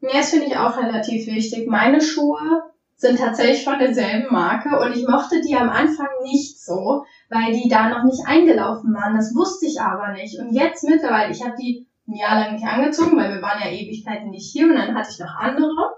[0.01, 1.67] Ja, das finde ich auch relativ wichtig.
[1.67, 2.63] Meine Schuhe
[2.99, 7.69] sind tatsächlich von derselben Marke und ich mochte die am Anfang nicht so, weil die
[7.69, 9.15] da noch nicht eingelaufen waren.
[9.15, 10.39] Das wusste ich aber nicht.
[10.41, 13.71] Und jetzt mittlerweile, ich habe die ein Jahr lang nicht angezogen, weil wir waren ja
[13.71, 15.95] Ewigkeiten nicht hier und dann hatte ich noch andere.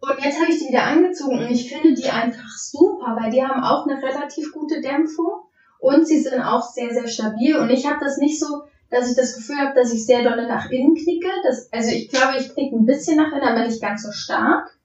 [0.00, 3.42] Und jetzt habe ich die wieder angezogen und ich finde die einfach super, weil die
[3.42, 5.46] haben auch eine relativ gute Dämpfung
[5.80, 7.56] und sie sind auch sehr, sehr stabil.
[7.56, 10.46] Und ich habe das nicht so, dass ich das Gefühl habe, dass ich sehr dolle
[10.46, 11.28] nach innen knicke.
[11.42, 14.75] Das, also ich glaube, ich knicke ein bisschen nach innen, aber nicht ganz so stark.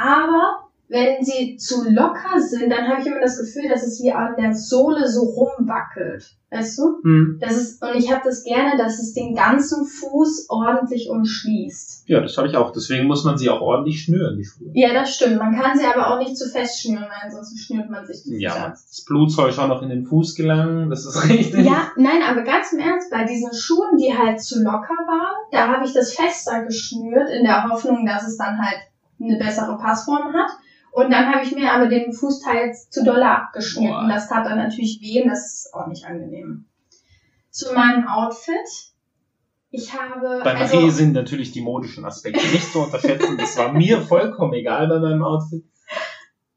[0.00, 4.10] Aber wenn sie zu locker sind, dann habe ich immer das Gefühl, dass es wie
[4.12, 6.36] an der Sohle so rumwackelt.
[6.50, 6.98] Weißt du?
[7.04, 7.38] Mhm.
[7.40, 12.08] Das ist, und ich habe das gerne, dass es den ganzen Fuß ordentlich umschließt.
[12.08, 12.72] Ja, das habe ich auch.
[12.72, 14.72] Deswegen muss man sie auch ordentlich schnüren, die Schuhe.
[14.74, 15.38] Ja, das stimmt.
[15.38, 18.38] Man kann sie aber auch nicht zu fest schnüren, weil ansonsten schnürt man sich die
[18.40, 18.72] Ja, ab.
[18.72, 20.90] das Blut soll schon noch in den Fuß gelangen.
[20.90, 21.64] Das ist richtig.
[21.64, 25.68] Ja, nein, aber ganz im Ernst, bei diesen Schuhen, die halt zu locker waren, da
[25.68, 28.80] habe ich das fester geschnürt, in der Hoffnung, dass es dann halt
[29.20, 30.50] eine bessere Passform hat.
[30.92, 33.92] Und dann habe ich mir aber den Fußteil zu doll abgeschnitten.
[33.92, 34.08] Boah.
[34.08, 36.66] Das tat dann natürlich weh und das ist auch nicht angenehm.
[37.50, 38.54] Zu meinem Outfit.
[39.70, 40.40] Ich habe.
[40.42, 43.36] Bei Marie also, sind natürlich die modischen Aspekte nicht zu unterschätzen.
[43.38, 45.64] Das war mir vollkommen egal bei meinem Outfit.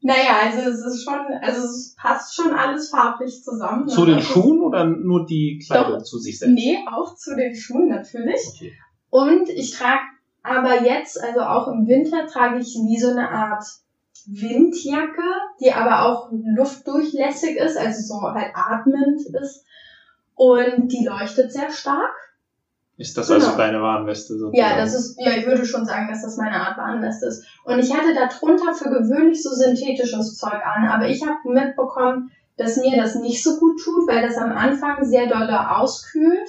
[0.00, 3.88] Naja, also es ist schon, also es passt schon alles farblich zusammen.
[3.88, 6.54] Zu den Schuhen oder nur die Kleidung Doch, zu sich selbst?
[6.54, 8.40] Nee, auch zu den Schuhen natürlich.
[8.54, 8.72] Okay.
[9.08, 10.02] Und ich trage
[10.44, 13.64] aber jetzt, also auch im Winter, trage ich wie so eine Art
[14.26, 15.22] Windjacke,
[15.58, 19.64] die aber auch luftdurchlässig ist, also so halt atmend ist.
[20.34, 22.12] Und die leuchtet sehr stark.
[22.96, 23.46] Ist das also genau.
[23.46, 24.34] also deine Warnweste?
[24.38, 24.56] Sozusagen?
[24.56, 27.44] Ja, das ist, ja, ich würde schon sagen, dass das meine Art Warnweste ist.
[27.64, 32.76] Und ich hatte darunter für gewöhnlich so synthetisches Zeug an, aber ich habe mitbekommen, dass
[32.76, 36.48] mir das nicht so gut tut, weil das am Anfang sehr doll auskühlt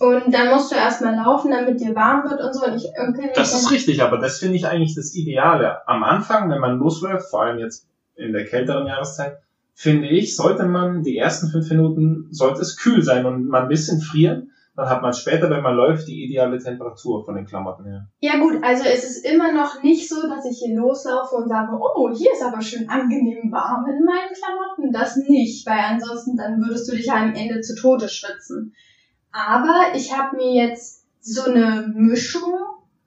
[0.00, 2.64] und dann musst du erstmal laufen, damit dir warm wird und so.
[2.64, 5.86] Und ich, okay, das ist richtig, aber das finde ich eigentlich das Ideale.
[5.86, 7.86] Am Anfang, wenn man losläuft, vor allem jetzt
[8.16, 9.38] in der kälteren Jahreszeit,
[9.74, 13.68] finde ich, sollte man die ersten fünf Minuten, sollte es kühl sein und man ein
[13.68, 14.50] bisschen frieren.
[14.74, 18.06] Dann hat man später, wenn man läuft, die ideale Temperatur von den Klamotten her.
[18.20, 21.72] Ja gut, also es ist immer noch nicht so, dass ich hier loslaufe und sage,
[21.72, 24.92] oh, hier ist aber schön angenehm warm in meinen Klamotten.
[24.92, 28.74] Das nicht, weil ansonsten dann würdest du dich ja am Ende zu Tode schwitzen.
[29.32, 32.54] Aber ich habe mir jetzt so eine Mischung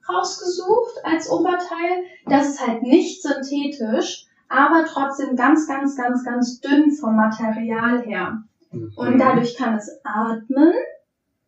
[0.08, 2.04] rausgesucht als Oberteil.
[2.26, 8.42] Das ist halt nicht synthetisch, aber trotzdem ganz, ganz, ganz, ganz dünn vom Material her.
[8.70, 8.92] Mhm.
[8.96, 10.72] Und dadurch kann es atmen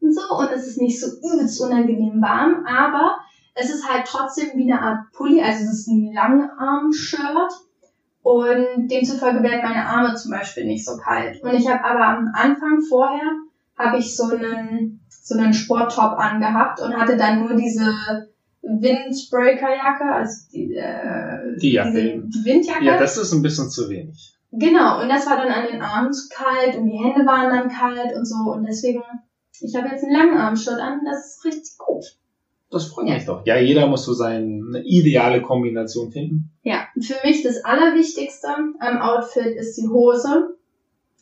[0.01, 3.19] und so und es ist nicht so übelst unangenehm warm, aber
[3.55, 7.53] es ist halt trotzdem wie eine Art Pulli, also es ist ein Langarm-Shirt
[8.23, 11.43] und demzufolge werden meine Arme zum Beispiel nicht so kalt.
[11.43, 13.33] Und ich habe aber am Anfang vorher
[13.79, 17.93] habe ich so einen so einen Sporttop angehabt und hatte dann nur diese
[18.62, 21.91] Windbreaker-Jacke, also die, äh, die, Jacke.
[21.91, 22.85] Diese, die Windjacke.
[22.85, 24.37] Ja, das ist ein bisschen zu wenig.
[24.53, 27.69] Genau, und das war dann an den Armen zu kalt und die Hände waren dann
[27.69, 28.53] kalt und so.
[28.53, 29.03] Und deswegen,
[29.61, 32.05] ich habe jetzt einen langen Armshirt an, das ist richtig gut.
[32.71, 33.47] Das freut mich doch.
[33.47, 36.51] Ja, jeder muss so seine ideale Kombination finden.
[36.62, 40.56] Ja, für mich das Allerwichtigste am Outfit ist die Hose.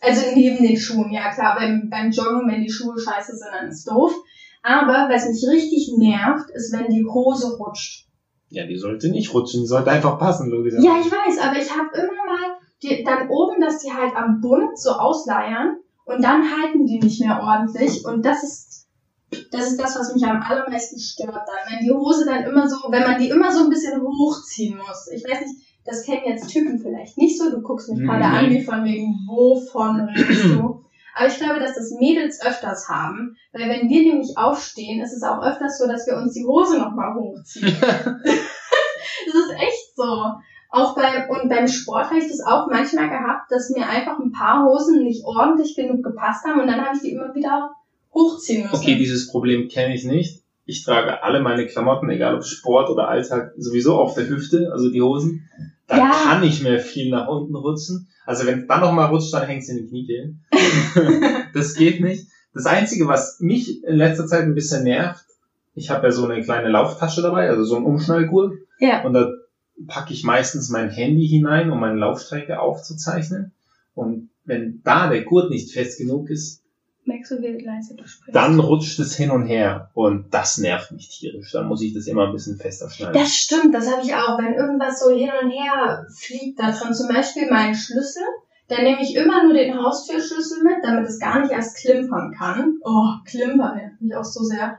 [0.05, 3.69] Also neben den Schuhen, ja klar, beim, beim Joggen, wenn die Schuhe scheiße sind, dann
[3.69, 4.15] ist doof.
[4.63, 8.07] Aber was mich richtig nervt, ist, wenn die Hose rutscht.
[8.49, 10.75] Ja, die sollte nicht rutschen, die sollte einfach passen, logisch.
[10.79, 14.41] Ja, ich weiß, aber ich habe immer mal die, dann oben, dass die halt am
[14.41, 18.75] Bund so ausleiern und dann halten die nicht mehr ordentlich und das ist
[19.51, 22.77] das ist das, was mich am allermeisten stört dann, wenn die Hose dann immer so,
[22.91, 25.09] wenn man die immer so ein bisschen hochziehen muss.
[25.13, 27.51] Ich weiß nicht, das kennen jetzt Typen vielleicht nicht so.
[27.51, 30.85] Du guckst mich gerade an, wie von wegen, wovon redest du?
[31.15, 35.23] Aber ich glaube, dass das Mädels öfters haben, weil wenn wir nämlich aufstehen, ist es
[35.23, 37.77] auch öfters so, dass wir uns die Hose nochmal hochziehen.
[37.81, 40.33] das ist echt so.
[40.71, 44.33] Auch beim, und beim Sport habe ich das auch manchmal gehabt, dass mir einfach ein
[44.33, 47.71] paar Hosen nicht ordentlich genug gepasst haben und dann habe ich die immer wieder
[48.13, 48.75] hochziehen müssen.
[48.75, 50.43] Okay, dieses Problem kenne ich nicht.
[50.65, 54.91] Ich trage alle meine Klamotten, egal ob Sport oder Alltag, sowieso auf der Hüfte, also
[54.91, 55.49] die Hosen.
[55.87, 56.11] Da ja.
[56.11, 58.09] kann nicht mehr viel nach unten rutschen.
[58.27, 60.45] Also wenn es dann nochmal rutscht, dann hängt es in den Kniekehlen.
[61.55, 62.29] das geht nicht.
[62.55, 65.25] Das Einzige, was mich in letzter Zeit ein bisschen nervt,
[65.75, 68.55] ich habe ja so eine kleine Lauftasche dabei, also so ein Umschnallgurt.
[68.79, 69.03] Ja.
[69.03, 69.29] Und da
[69.87, 73.53] packe ich meistens mein Handy hinein, um meine Laufstrecke aufzuzeichnen.
[73.95, 76.63] Und wenn da der Gurt nicht fest genug ist,
[77.07, 78.35] Merkst du, wie leise du sprichst?
[78.35, 81.53] Dann rutscht es hin und her und das nervt mich tierisch.
[81.53, 83.15] Dann muss ich das immer ein bisschen fester schneiden.
[83.15, 84.39] Das stimmt, das habe ich auch.
[84.39, 88.23] Wenn irgendwas so hin und her fliegt da drin, zum Beispiel mein Schlüssel,
[88.69, 92.79] dann nehme ich immer nur den Haustürschlüssel mit, damit es gar nicht erst klimpern kann.
[92.83, 94.79] Oh, klimpern nervt mich auch so sehr.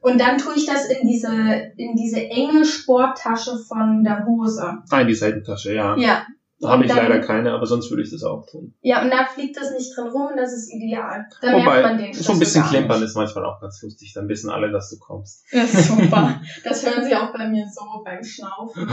[0.00, 1.32] Und dann tue ich das in diese,
[1.76, 4.78] in diese enge Sporttasche von der Hose.
[4.88, 5.96] Ah, in die Seitentasche, ja.
[5.96, 6.26] Ja,
[6.64, 8.74] habe ich dann, leider keine, aber sonst würde ich das auch tun.
[8.80, 11.26] Ja, und da fliegt das nicht drin rum das ist ideal.
[11.40, 14.28] Dann Wobei, merkt man den so ein bisschen klimpern ist manchmal auch ganz lustig, dann
[14.28, 15.44] wissen alle, dass du kommst.
[15.50, 16.40] Ja, super.
[16.64, 18.88] das hören sie auch bei mir so beim Schnaufen.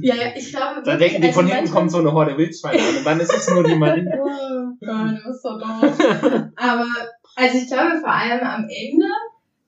[0.00, 0.82] ja, ja, ich glaube...
[0.84, 3.32] Da denken die, also von hinten kommt so eine Horde Wildschweine an und dann ist
[3.32, 4.18] es nur die Marine.
[4.80, 6.50] ja, du bist so doof.
[6.56, 6.86] aber,
[7.36, 9.06] also ich glaube vor allem am Ende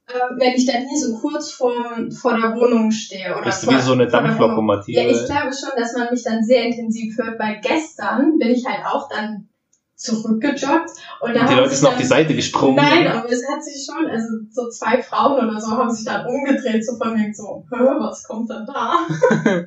[0.06, 1.72] wenn ich dann hier so kurz vor,
[2.20, 3.34] vor der Wohnung stehe.
[3.34, 5.00] Oder Bist du wie so eine Dampflokomotive?
[5.00, 8.64] Ja, ich glaube schon, dass man mich dann sehr intensiv hört, weil gestern bin ich
[8.66, 9.48] halt auch dann
[9.96, 10.90] zurückgejoggt
[11.20, 12.76] und, und die Leute sind auf die Seite gesprungen.
[12.76, 16.26] Nein, aber es hat sich schon, also so zwei Frauen oder so haben sich dann
[16.26, 19.06] umgedreht, so von mir so, was kommt denn da?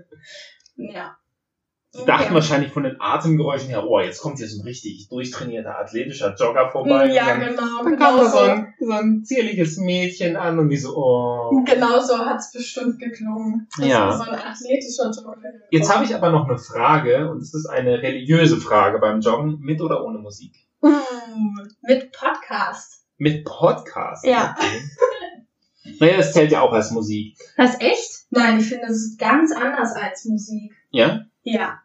[0.75, 1.17] ja.
[1.99, 5.79] Die dachten wahrscheinlich von den Atemgeräuschen her, oh, jetzt kommt hier so ein richtig durchtrainierter
[5.79, 7.11] athletischer Jogger vorbei.
[7.11, 7.83] Ja, dann, genau.
[7.83, 11.63] Dann genau kam da so ein, so ein zierliches Mädchen an und die so, oh.
[11.65, 13.67] Genau so hat's bestimmt geklungen.
[13.77, 14.11] Das ja.
[14.11, 15.41] so ein athletischer Jogger.
[15.71, 19.59] Jetzt habe ich aber noch eine Frage und es ist eine religiöse Frage beim Joggen,
[19.59, 20.53] mit oder ohne Musik?
[20.83, 20.89] Uh,
[21.81, 23.03] mit Podcast.
[23.17, 24.23] Mit Podcast?
[24.23, 24.55] Ja.
[24.55, 25.95] Okay.
[25.99, 27.35] naja, das zählt ja auch als Musik.
[27.57, 28.25] Das echt?
[28.29, 30.71] Nein, ich finde, das ist ganz anders als Musik.
[30.91, 31.25] Ja?
[31.41, 31.79] Ja.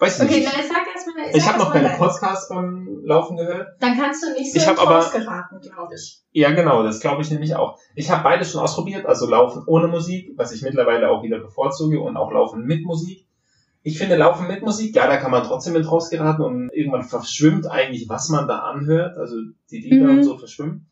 [0.00, 0.48] Weiß ich okay, nicht.
[0.48, 1.36] Okay, sag erstmal.
[1.36, 3.76] Ich habe noch keine Podcasts beim Laufen gehört.
[3.80, 6.22] Dann kannst du nicht so ich aber, geraten, glaube ich.
[6.32, 7.78] Ja, genau, das glaube ich nämlich auch.
[7.94, 12.00] Ich habe beides schon ausprobiert, also Laufen ohne Musik, was ich mittlerweile auch wieder bevorzuge,
[12.00, 13.26] und auch Laufen mit Musik.
[13.82, 17.66] Ich finde Laufen mit Musik, ja, da kann man trotzdem mit rausgeraten und irgendwann verschwimmt
[17.70, 19.36] eigentlich, was man da anhört, also
[19.70, 20.18] die Lieder mhm.
[20.18, 20.86] und so verschwimmen.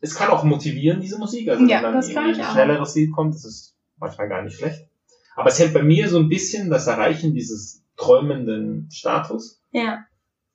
[0.00, 3.34] Es kann auch motivieren, diese Musik, also ja, wenn dann irgendwie ein schnelleres Lied kommt,
[3.34, 4.88] das ist manchmal gar nicht schlecht.
[5.36, 9.60] Aber es hält bei mir so ein bisschen das Erreichen dieses träumenden Status.
[9.72, 10.04] Ja.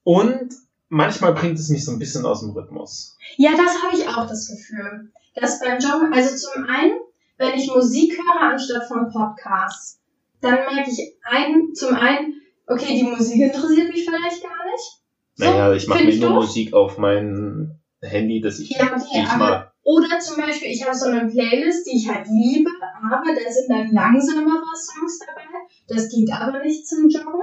[0.04, 0.54] Und
[0.90, 3.18] manchmal bringt es mich so ein bisschen aus dem Rhythmus.
[3.38, 5.12] Ja, das habe ich auch das Gefühl.
[5.36, 7.00] Dass beim Joggen, also zum einen,
[7.38, 10.00] wenn ich Musik höre anstatt von Podcasts,
[10.42, 15.02] dann merke ich ein, zum einen, okay, die Musik interessiert mich vielleicht gar nicht.
[15.36, 16.46] So, naja, ich mache mir nur doof.
[16.46, 19.73] Musik auf mein Handy, das ich, ja, okay, ich mag.
[19.84, 22.69] Oder zum Beispiel, ich habe so eine Playlist, die ich halt liebe,
[23.04, 25.43] aber da sind dann langsamere Songs dabei.
[25.88, 27.41] Das geht aber nicht zum Joggen.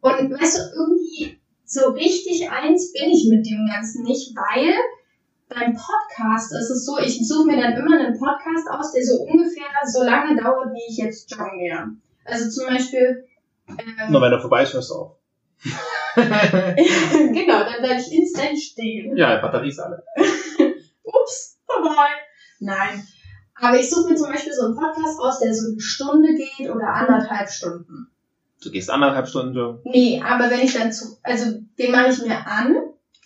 [0.00, 4.74] Und weißt du, irgendwie so richtig eins bin ich mit dem Ganzen nicht, weil
[5.48, 9.22] beim Podcast ist es so, ich suche mir dann immer einen Podcast aus, der so
[9.22, 11.88] ungefähr so lange dauert, wie ich jetzt joggen gehe.
[12.24, 13.26] Also zum Beispiel.
[13.68, 15.16] Ähm, Nur wenn er vorbei ist, hörst du auf.
[16.14, 19.16] genau, dann bleibe ich instant stehen.
[19.16, 20.04] Ja, Batterie ist alle.
[21.72, 22.08] Vorbei.
[22.60, 23.06] Nein.
[23.60, 26.68] Aber ich suche mir zum Beispiel so einen Podcast aus, der so eine Stunde geht
[26.68, 28.08] oder anderthalb Stunden.
[28.62, 29.80] Du gehst anderthalb Stunden?
[29.84, 32.76] Nee, aber wenn ich dann zu, also den mache ich mir an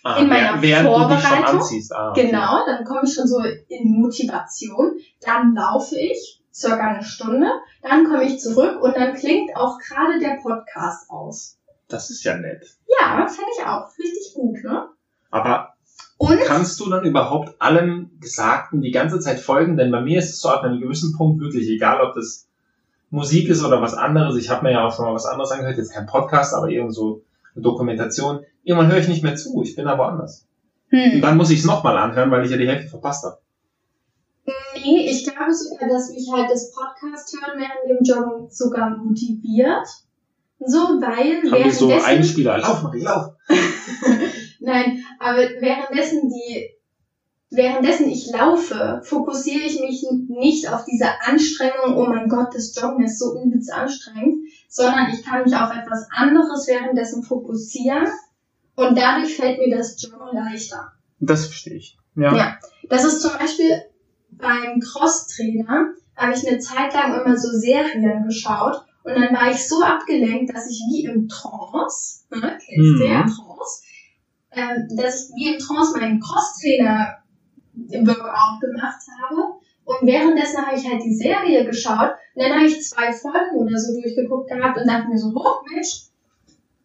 [0.03, 1.45] ah, in meiner während Vorbereitung.
[1.45, 1.93] Du anziehst.
[1.93, 2.27] Ah, okay.
[2.27, 4.97] Genau, dann komme ich schon so in Motivation.
[5.21, 7.47] Dann laufe ich circa eine Stunde,
[7.83, 11.59] dann komme ich zurück und dann klingt auch gerade der Podcast aus.
[11.87, 12.65] Das ist ja nett.
[12.99, 13.89] Ja, finde ich auch.
[13.97, 14.89] Richtig gut, ne?
[15.29, 15.76] Aber
[16.17, 16.39] und?
[16.45, 19.77] kannst du dann überhaupt allem Gesagten die ganze Zeit folgen?
[19.77, 22.47] Denn bei mir ist es so ab einem gewissen Punkt wirklich egal, ob das
[23.09, 24.35] Musik ist oder was anderes.
[24.35, 26.93] Ich habe mir ja auch schon mal was anderes angehört, jetzt kein Podcast, aber irgend
[26.93, 27.23] so
[27.55, 28.41] eine Dokumentation.
[28.63, 30.45] Irgendwann höre ich nicht mehr zu, ich bin da woanders.
[30.89, 31.15] Hm.
[31.15, 33.37] Und dann muss ich es nochmal anhören, weil ich ja die Hälfte verpasst habe.
[34.75, 39.87] Nee, ich glaube sogar, dass mich halt das Podcast hören während dem Joggen sogar motiviert.
[40.59, 41.89] So, weil Haben währenddessen...
[41.89, 43.33] so Einspieler, lauf Marie, lauf!
[44.59, 46.77] Nein, aber währenddessen die
[47.49, 53.05] währenddessen ich laufe, fokussiere ich mich nicht auf diese Anstrengung, oh mein Gott, das Joggen
[53.05, 58.07] ist so übelst anstrengend, sondern ich kann mich auf etwas anderes währenddessen fokussieren
[58.75, 60.91] und dadurch fällt mir das Joggen leichter.
[61.19, 61.97] Das verstehe ich.
[62.15, 62.35] Ja.
[62.35, 62.57] ja.
[62.89, 63.81] Das ist zum Beispiel
[64.31, 69.67] beim Crosstrainer, habe ich eine Zeit lang immer so Serien geschaut und dann war ich
[69.67, 72.99] so abgelenkt, dass ich wie im Trance, ne, kennst mhm.
[72.99, 73.46] du ja, Trance,
[74.57, 77.17] äh, dass ich wie im Trance meinen Crosstrainer
[77.91, 79.53] im Workout gemacht habe.
[79.85, 83.77] Und währenddessen habe ich halt die Serie geschaut und dann habe ich zwei Folgen oder
[83.77, 86.07] so durchgeguckt gehabt und dachte mir so, hoch Mensch,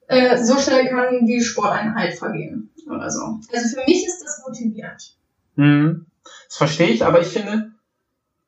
[0.07, 3.41] äh, so schnell kann die Sporteinheit vergehen oder so.
[3.53, 5.17] Also für mich ist das motivierend.
[5.57, 6.07] Mhm.
[6.47, 7.73] Das verstehe ich, aber ich finde,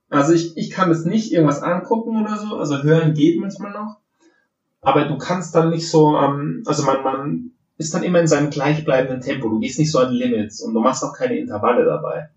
[0.08, 3.96] also ich, ich kann es nicht irgendwas angucken oder so, also hören geht manchmal noch,
[4.82, 8.50] aber du kannst dann nicht so, ähm, also man, man ist dann immer in seinem
[8.50, 9.48] gleichbleibenden Tempo.
[9.48, 12.28] Du gehst nicht so an Limits und du machst auch keine Intervalle dabei.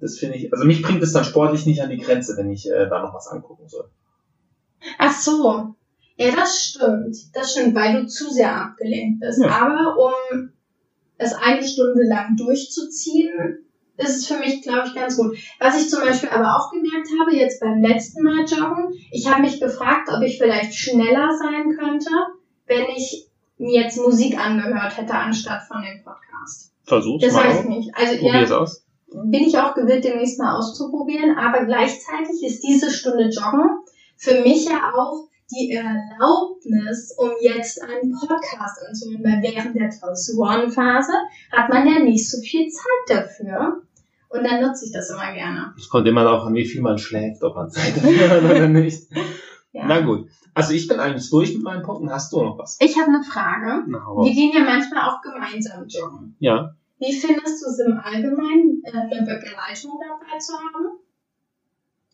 [0.00, 2.68] Das finde ich, also mich bringt es dann sportlich nicht an die Grenze, wenn ich
[2.68, 3.88] äh, da noch was angucken soll.
[4.98, 5.74] Ach so.
[6.16, 7.16] Ja, das stimmt.
[7.34, 9.40] Das stimmt, weil du zu sehr abgelenkt bist.
[9.40, 9.48] Ja.
[9.48, 10.50] Aber um
[11.18, 13.64] es eine Stunde lang durchzuziehen,
[13.96, 15.36] ist es für mich, glaube ich, ganz gut.
[15.60, 19.42] Was ich zum Beispiel aber auch gemerkt habe, jetzt beim letzten Mal joggen, ich habe
[19.42, 22.10] mich gefragt, ob ich vielleicht schneller sein könnte,
[22.66, 23.28] wenn ich
[23.62, 26.72] mir jetzt Musik angehört hätte, anstatt von dem Podcast.
[26.84, 27.44] Versuch's das mal.
[27.44, 27.90] Das weiß ich nicht.
[27.94, 28.84] Also, Probier's ja, aus.
[29.24, 33.68] Bin ich auch gewillt, demnächst mal auszuprobieren, aber gleichzeitig ist diese Stunde Joggen
[34.16, 41.12] für mich ja auch die Erlaubnis, um jetzt einen Podcast anzuhören, weil während der Klausurenphase
[41.50, 43.82] hat man ja nicht so viel Zeit dafür.
[44.30, 45.74] Und dann nutze ich das immer gerne.
[45.76, 48.68] Es kommt immer darauf an, wie viel man schläft, ob man Zeit dafür hat oder
[48.68, 49.08] nicht.
[49.72, 49.86] Ja.
[49.86, 50.28] Na gut.
[50.54, 52.10] Also ich bin eigentlich durch mit meinen Punkten.
[52.10, 52.78] Hast du noch was?
[52.80, 53.84] Ich habe eine Frage.
[53.86, 56.36] Na, Wir gehen ja manchmal auch gemeinsam joggen.
[56.38, 56.74] Ja.
[56.98, 60.98] Wie findest du es im Allgemeinen, äh, eine Begleitung dabei zu haben?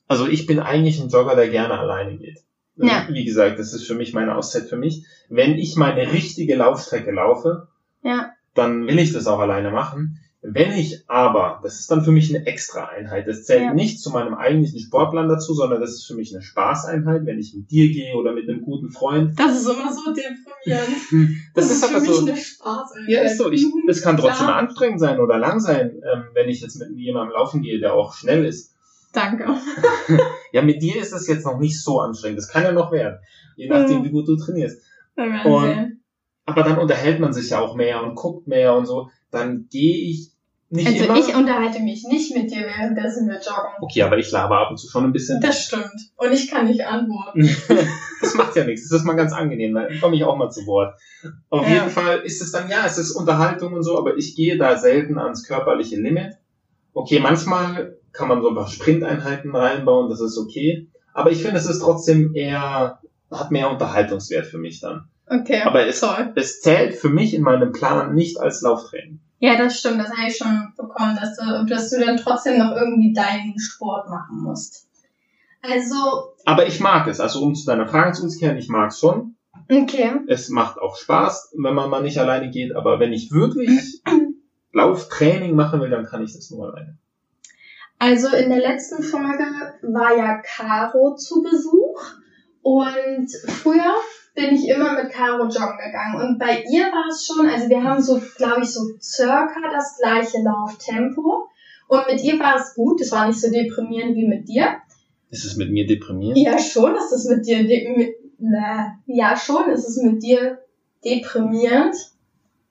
[0.07, 2.38] Also ich bin eigentlich ein Jogger, der gerne alleine geht.
[2.77, 3.07] Ja.
[3.11, 5.05] Wie gesagt, das ist für mich meine Auszeit für mich.
[5.29, 7.68] Wenn ich meine richtige Laufstrecke laufe,
[8.03, 8.31] ja.
[8.55, 10.21] dann will ich das auch alleine machen.
[10.40, 13.74] Wenn ich aber, das ist dann für mich eine extra Einheit, das zählt ja.
[13.74, 17.55] nicht zu meinem eigentlichen Sportplan dazu, sondern das ist für mich eine Spaßeinheit, wenn ich
[17.55, 19.37] mit dir gehe oder mit einem guten Freund.
[19.37, 21.37] Das ist immer so deprimierend.
[21.55, 23.09] das, das ist, ist für mich so, eine Spaßeinheit.
[23.09, 23.51] Ja, ist so.
[23.51, 24.59] Ich, es kann trotzdem Klar.
[24.59, 28.14] anstrengend sein oder lang sein, ähm, wenn ich jetzt mit jemandem laufen gehe, der auch
[28.14, 28.77] schnell ist.
[29.12, 29.44] Danke.
[30.53, 32.38] ja, mit dir ist es jetzt noch nicht so anstrengend.
[32.38, 33.18] Das kann ja noch werden,
[33.57, 34.83] je nachdem, wie gut du trainierst.
[35.16, 35.98] Und,
[36.49, 40.11] aber dann unterhält man sich ja auch mehr und guckt mehr und so dann gehe
[40.11, 40.33] ich
[40.71, 41.19] nicht also immer.
[41.19, 43.73] ich unterhalte mich nicht mit dir, währenddessen wir joggen.
[43.81, 45.41] Okay, aber ich laber ab und zu schon ein bisschen.
[45.41, 46.13] Das stimmt.
[46.17, 47.41] Und ich kann nicht antworten.
[48.21, 48.87] das macht ja nichts.
[48.87, 49.73] Das ist mal ganz angenehm.
[49.73, 50.95] Da komme ich auch mal zu Wort.
[51.49, 51.75] Auf ja.
[51.75, 54.77] jeden Fall ist es dann, ja, es ist Unterhaltung und so, aber ich gehe da
[54.77, 56.35] selten ans körperliche Limit.
[56.93, 60.90] Okay, manchmal kann man so ein paar Sprinteinheiten reinbauen, das ist okay.
[61.15, 65.09] Aber ich finde, es ist trotzdem eher, hat mehr Unterhaltungswert für mich dann.
[65.31, 65.62] Okay.
[65.62, 66.33] Aber es, toll.
[66.37, 69.20] es zählt für mich in meinem Plan nicht als Lauftraining.
[69.40, 70.00] Ja, das stimmt.
[70.00, 74.08] Das habe ich schon bekommen, dass du, dass du dann trotzdem noch irgendwie deinen Sport
[74.08, 74.88] machen musst.
[75.62, 76.35] Also.
[76.44, 77.20] Aber ich mag es.
[77.20, 79.37] Also um zu deiner Frage zurückzukehren, ich mag es schon.
[79.70, 80.12] Okay.
[80.29, 82.74] Es macht auch Spaß, wenn man mal nicht alleine geht.
[82.74, 84.02] Aber wenn ich wirklich
[84.72, 86.96] Lauftraining machen will, dann kann ich das nur alleine.
[87.98, 89.44] Also in der letzten Folge
[89.83, 92.02] war ja Caro zu Besuch.
[92.62, 93.94] Und früher
[94.35, 96.20] bin ich immer mit Caro joggen gegangen.
[96.20, 99.98] Und bei ihr war es schon, also wir haben so, glaube ich, so circa das
[99.98, 101.48] gleiche Lauftempo.
[101.88, 104.76] Und mit ihr war es gut, es war nicht so deprimierend wie mit dir.
[105.31, 106.38] Ist es mit mir deprimierend?
[106.38, 110.58] Ja, schon ist es mit dir, de mit, na, ja, schon ist es mit dir
[111.04, 111.94] deprimierend,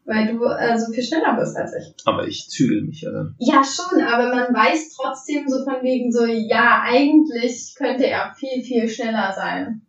[0.06, 1.94] weil du äh, so viel schneller bist als ich.
[2.06, 3.36] Aber ich zügel mich ja dann.
[3.40, 8.64] Ja, schon, aber man weiß trotzdem so von wegen so, ja, eigentlich könnte er viel,
[8.64, 9.82] viel schneller sein.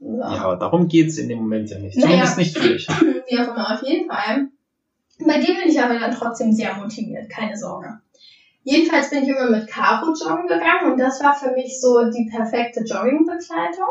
[0.00, 0.18] So.
[0.18, 2.00] Ja, aber darum geht's in dem Moment ja nicht.
[2.00, 2.88] Zumindest naja, nicht für dich.
[3.28, 4.48] Wie auch immer, auf jeden Fall.
[5.26, 8.00] Bei dir bin ich aber dann trotzdem sehr motiviert, keine Sorge.
[8.62, 12.30] Jedenfalls bin ich immer mit Caro joggen gegangen und das war für mich so die
[12.30, 13.88] perfekte Joggingbegleitung,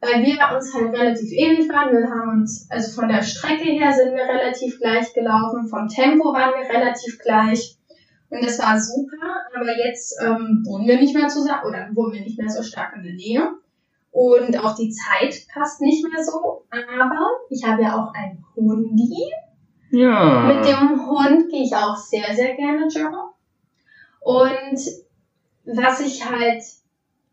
[0.00, 1.96] weil wir uns halt relativ ähnlich waren.
[1.96, 6.32] Wir haben uns, also von der Strecke her sind wir relativ gleich gelaufen, vom Tempo
[6.32, 7.76] waren wir relativ gleich
[8.30, 9.46] und das war super.
[9.54, 12.94] Aber jetzt ähm, wohnen wir nicht mehr zusammen oder wohnen wir nicht mehr so stark
[12.96, 13.48] in der Nähe
[14.10, 16.64] und auch die Zeit passt nicht mehr so.
[16.70, 19.30] Aber ich habe ja auch ein Hundi.
[19.90, 20.40] Ja.
[20.40, 23.30] Mit dem Hund gehe ich auch sehr, sehr gerne joggen.
[24.20, 24.80] Und
[25.64, 26.62] was ich halt,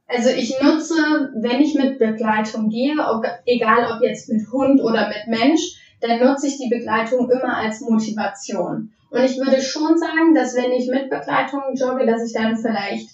[0.08, 5.08] also ich nutze, wenn ich mit Begleitung gehe, ob, egal ob jetzt mit Hund oder
[5.08, 8.92] mit Mensch, dann nutze ich die Begleitung immer als Motivation.
[9.10, 13.10] Und ich würde schon sagen, dass wenn ich mit Begleitung jogge, dass ich dann vielleicht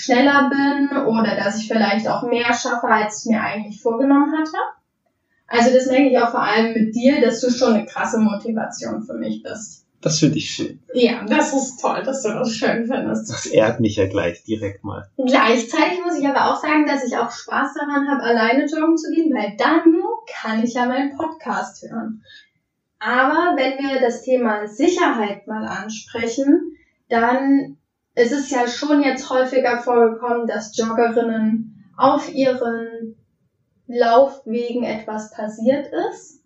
[0.00, 4.56] schneller bin oder dass ich vielleicht auch mehr schaffe, als ich mir eigentlich vorgenommen hatte.
[5.46, 9.02] Also das merke ich auch vor allem mit dir, dass du schon eine krasse Motivation
[9.02, 9.84] für mich bist.
[10.00, 10.80] Das finde ich schön.
[10.94, 13.30] Ja, das ist toll, dass du das schön findest.
[13.30, 15.10] Das ehrt mich ja gleich direkt mal.
[15.16, 19.10] Gleichzeitig muss ich aber auch sagen, dass ich auch Spaß daran habe, alleine joggen zu
[19.12, 20.00] gehen, weil dann
[20.32, 22.22] kann ich ja meinen Podcast hören.
[22.98, 26.76] Aber wenn wir das Thema Sicherheit mal ansprechen,
[27.08, 27.76] dann
[28.20, 33.16] ist es ja schon jetzt häufiger vorgekommen, dass Joggerinnen auf ihren
[33.86, 36.40] Laufwegen etwas passiert ist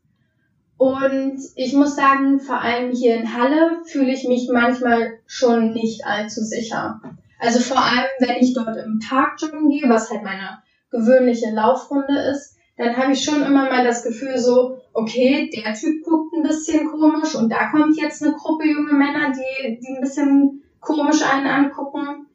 [0.77, 6.05] und ich muss sagen, vor allem hier in Halle fühle ich mich manchmal schon nicht
[6.05, 7.01] allzu sicher.
[7.39, 12.19] Also vor allem, wenn ich dort im Park joggen gehe, was halt meine gewöhnliche Laufrunde
[12.31, 16.43] ist, dann habe ich schon immer mal das Gefühl so, okay, der Typ guckt ein
[16.43, 21.23] bisschen komisch und da kommt jetzt eine Gruppe junge Männer, die, die ein bisschen komisch
[21.23, 22.27] einen angucken.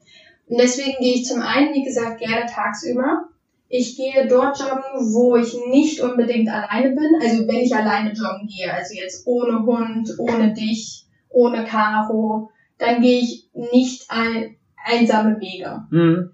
[0.48, 3.30] Und deswegen gehe ich zum einen, wie gesagt, gerne tagsüber
[3.70, 7.22] ich gehe dort joggen, wo ich nicht unbedingt alleine bin.
[7.22, 13.02] Also wenn ich alleine joggen gehe, also jetzt ohne Hund, ohne dich, ohne Karo, dann
[13.02, 15.84] gehe ich nicht ein, einsame Wege.
[15.92, 16.32] Mhm.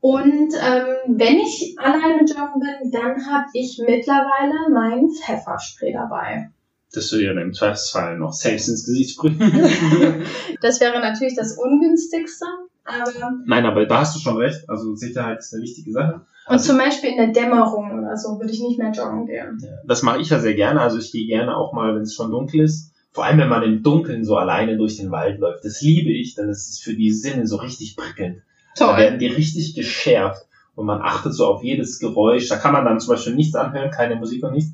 [0.00, 6.50] Und ähm, wenn ich alleine joggen bin, dann habe ich mittlerweile mein Pfefferspray dabei.
[6.92, 9.38] Das würde ja im Zweifelsfall noch selbst ins Gesicht sprühen.
[10.62, 12.46] das wäre natürlich das Ungünstigste.
[12.84, 13.12] Aber
[13.44, 14.68] Nein, aber da hast du schon recht.
[14.68, 16.14] Also Sicherheit ist eine wichtige Sache.
[16.14, 19.62] Und also, zum Beispiel in der Dämmerung oder so würde ich nicht mehr joggen gehen.
[19.86, 20.80] Das mache ich ja sehr gerne.
[20.80, 22.94] Also ich gehe gerne auch mal, wenn es schon dunkel ist.
[23.12, 25.64] Vor allem, wenn man im Dunkeln so alleine durch den Wald läuft.
[25.64, 28.42] Das liebe ich, dann ist es für die Sinne so richtig prickelnd.
[28.76, 28.88] Toll.
[28.88, 32.48] Da werden die richtig geschärft und man achtet so auf jedes Geräusch.
[32.48, 34.70] Da kann man dann zum Beispiel nichts anhören, keine Musik und nichts.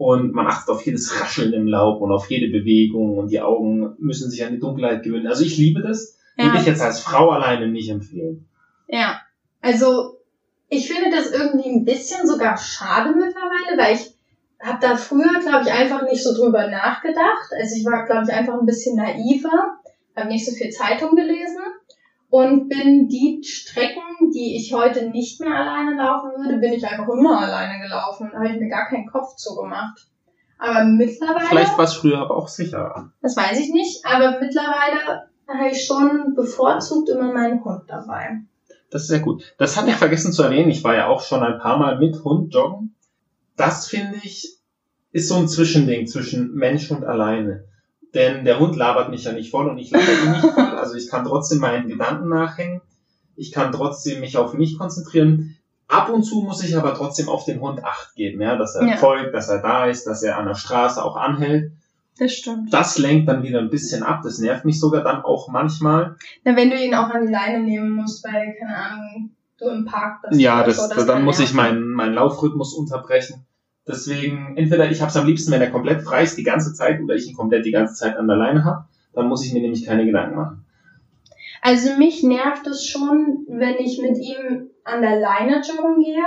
[0.00, 3.96] Und man achtet auf jedes Rascheln im Laub und auf jede Bewegung und die Augen
[3.98, 5.26] müssen sich an die Dunkelheit gewöhnen.
[5.26, 6.16] Also ich liebe das.
[6.38, 6.46] Ja.
[6.46, 8.48] Würde ich jetzt als Frau alleine nicht empfehlen.
[8.88, 9.20] Ja.
[9.60, 10.16] Also
[10.70, 14.14] ich finde das irgendwie ein bisschen sogar schade mittlerweile, weil ich
[14.58, 17.50] habe da früher, glaube ich, einfach nicht so drüber nachgedacht.
[17.60, 19.80] Also ich war, glaube ich, einfach ein bisschen naiver,
[20.16, 21.60] habe nicht so viel Zeitung gelesen
[22.30, 23.99] und bin die Strecken,
[24.40, 28.30] die ich heute nicht mehr alleine laufen würde, bin ich einfach immer alleine gelaufen.
[28.32, 30.08] Da habe ich mir gar keinen Kopf zugemacht.
[30.58, 31.46] Aber mittlerweile.
[31.46, 33.12] Vielleicht war es früher aber auch sicherer.
[33.20, 38.40] Das weiß ich nicht, aber mittlerweile habe ich schon bevorzugt immer meinen Hund dabei.
[38.90, 39.54] Das ist sehr gut.
[39.58, 40.70] Das hatte ich vergessen zu erwähnen.
[40.70, 42.94] Ich war ja auch schon ein paar Mal mit Hund joggen.
[43.56, 44.58] Das finde ich
[45.12, 47.64] ist so ein Zwischending zwischen Mensch und alleine.
[48.14, 50.64] Denn der Hund labert mich ja nicht voll und ich labere ihn nicht voll.
[50.80, 52.80] Also ich kann trotzdem meinen Gedanken nachhängen.
[53.40, 55.56] Ich kann trotzdem mich auf mich konzentrieren.
[55.88, 58.86] Ab und zu muss ich aber trotzdem auf den Hund Acht geben, ja, dass er
[58.86, 58.96] ja.
[58.98, 61.72] folgt, dass er da ist, dass er an der Straße auch anhält.
[62.18, 62.72] Das stimmt.
[62.72, 64.20] Das lenkt dann wieder ein bisschen ab.
[64.22, 66.16] Das nervt mich sogar dann auch manchmal.
[66.44, 69.86] Na, wenn du ihn auch an die Leine nehmen musst, weil, keine Ahnung, du im
[69.86, 70.38] Park bist.
[70.38, 73.46] Ja, das, so, das dann muss ich meinen, meinen Laufrhythmus unterbrechen.
[73.88, 77.00] Deswegen, entweder ich habe es am liebsten, wenn er komplett frei ist die ganze Zeit
[77.00, 78.84] oder ich ihn komplett die ganze Zeit an der Leine habe.
[79.14, 80.66] Dann muss ich mir nämlich keine Gedanken machen.
[81.62, 86.24] Also mich nervt es schon, wenn ich mit ihm an der Leine joggen gehe,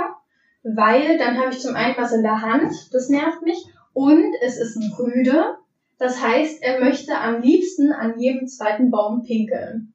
[0.62, 4.58] weil dann habe ich zum einen was in der Hand, das nervt mich, und es
[4.58, 5.56] ist ein Rüde,
[5.98, 9.92] das heißt, er möchte am liebsten an jedem zweiten Baum pinkeln.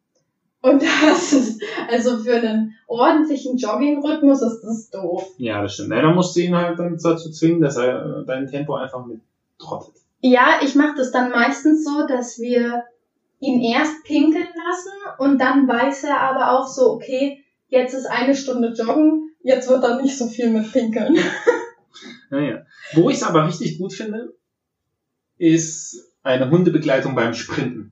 [0.61, 5.31] Und das ist, also für einen ordentlichen Joggingrhythmus ist das doof.
[5.37, 5.91] Ja, das stimmt.
[5.91, 9.05] Ja, da musst du ihn halt dann dazu zwingen, dass er äh, dein Tempo einfach
[9.05, 9.21] mit
[9.57, 9.95] trottet.
[10.21, 12.83] Ja, ich mache das dann meistens so, dass wir
[13.39, 18.35] ihn erst pinkeln lassen und dann weiß er aber auch so, okay, jetzt ist eine
[18.35, 21.17] Stunde joggen, jetzt wird dann nicht so viel mit pinkeln.
[22.29, 22.61] Naja.
[22.93, 24.33] Wo ich es aber richtig gut finde,
[25.37, 27.91] ist eine Hundebegleitung beim Sprinten.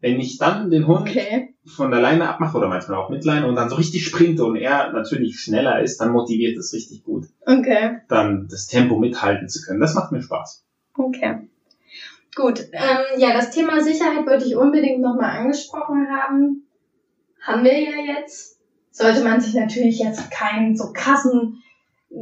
[0.00, 1.54] Wenn ich dann den Hund Okay.
[1.66, 4.56] von der Leine abmache oder manchmal auch mit Leine und dann so richtig sprinte und
[4.56, 7.98] er natürlich schneller ist, dann motiviert es richtig gut, Okay.
[8.08, 9.80] dann das Tempo mithalten zu können.
[9.80, 10.64] Das macht mir Spaß.
[10.96, 11.48] Okay.
[12.34, 12.68] Gut.
[12.72, 16.66] Ähm, ja, das Thema Sicherheit wollte ich unbedingt nochmal angesprochen haben.
[17.40, 18.58] Haben wir ja jetzt.
[18.90, 21.62] Sollte man sich natürlich jetzt keinen so krassen
[22.10, 22.16] äh,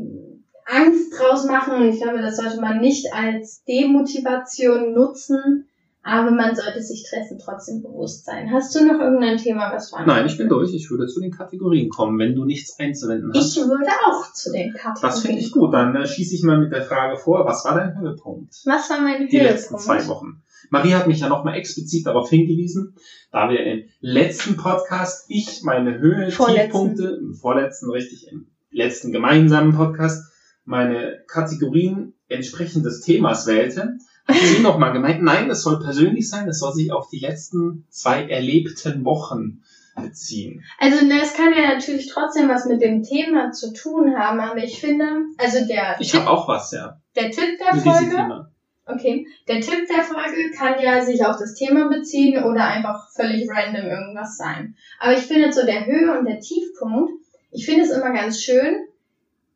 [0.67, 1.75] Angst draus machen.
[1.75, 5.69] Und ich glaube, das sollte man nicht als Demotivation nutzen.
[6.05, 8.51] Aber man sollte sich dessen trotzdem bewusst sein.
[8.51, 10.75] Hast du noch irgendein Thema, was du Nein, ich bin durch.
[10.75, 13.57] Ich würde zu den Kategorien kommen, wenn du nichts einzuwenden hast.
[13.57, 15.01] Ich würde auch zu den Kategorien.
[15.03, 15.73] das finde ich gut.
[15.73, 18.53] Dann äh, schieße ich mal mit der Frage vor, was war dein Höhepunkt?
[18.65, 19.53] Was war mein Die Höhepunkt?
[19.53, 20.43] letzten zwei Wochen.
[20.71, 22.95] Marie hat mich ja nochmal explizit darauf hingewiesen,
[23.31, 26.63] da wir im letzten Podcast ich meine Höhe, Vorletzten.
[26.71, 30.25] Tiefpunkte, im vorletzten, richtig, im letzten gemeinsamen Podcast,
[30.65, 33.99] meine Kategorien entsprechend des Themas wählte,
[34.29, 37.87] hat sie nochmal gemeint, nein, es soll persönlich sein, es soll sich auf die letzten
[37.91, 39.63] zwei erlebten Wochen
[40.01, 40.65] beziehen.
[40.79, 44.63] Also ne, es kann ja natürlich trotzdem was mit dem Thema zu tun haben, aber
[44.63, 45.05] ich finde,
[45.39, 48.47] also der, Ich habe auch was, ja, der Tipp der mit Folge,
[48.87, 53.49] okay, der Tipp der Folge kann ja sich auf das Thema beziehen oder einfach völlig
[53.51, 54.77] random irgendwas sein.
[54.99, 57.13] Aber ich finde so der Höhe- und der Tiefpunkt,
[57.51, 58.87] ich finde es immer ganz schön,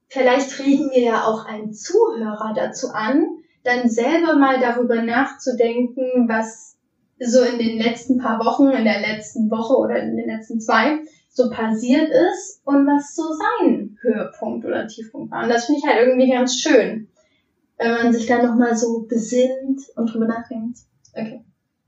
[0.09, 3.36] vielleicht regen wir ja auch einen Zuhörer dazu an,
[3.67, 6.79] dann selber mal darüber nachzudenken, was
[7.19, 11.01] so in den letzten paar Wochen, in der letzten Woche oder in den letzten zwei
[11.29, 15.45] so passiert ist und was so sein Höhepunkt oder Tiefpunkt war.
[15.45, 17.09] Und das finde ich halt irgendwie ganz schön,
[17.79, 20.79] wenn man sich da nochmal so besinnt und drüber nachdenkt.
[21.13, 21.45] Okay.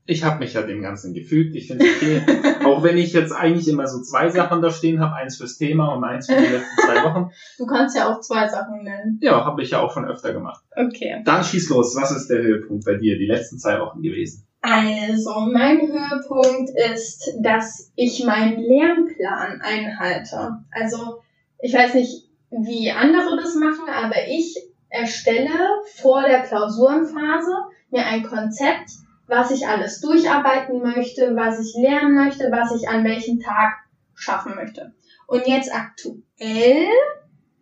[0.09, 1.55] Ich habe mich ja dem Ganzen gefügt.
[1.55, 2.21] Ich finde okay,
[2.65, 5.93] auch wenn ich jetzt eigentlich immer so zwei Sachen da stehen habe, eins fürs Thema
[5.93, 7.31] und eins für die letzten zwei Wochen.
[7.59, 9.19] Du kannst ja auch zwei Sachen nennen.
[9.21, 10.63] Ja, habe ich ja auch schon öfter gemacht.
[10.75, 11.21] Okay.
[11.25, 11.95] Dann schieß los.
[11.95, 14.47] Was ist der Höhepunkt bei dir die letzten zwei Wochen gewesen?
[14.61, 20.57] Also, mein Höhepunkt ist, dass ich meinen Lernplan einhalte.
[20.71, 21.21] Also,
[21.61, 24.57] ich weiß nicht, wie andere das machen, aber ich
[24.89, 25.53] erstelle
[25.97, 27.53] vor der Klausurenphase
[27.91, 28.89] mir ein Konzept,
[29.29, 33.73] was ich alles durcharbeiten möchte, was ich lernen möchte, was ich an welchem Tag
[34.15, 34.93] schaffen möchte.
[35.27, 36.87] Und jetzt aktuell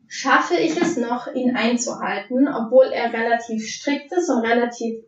[0.07, 5.03] schaffe ich es noch, ihn einzuhalten, obwohl er relativ strikt ist und relativ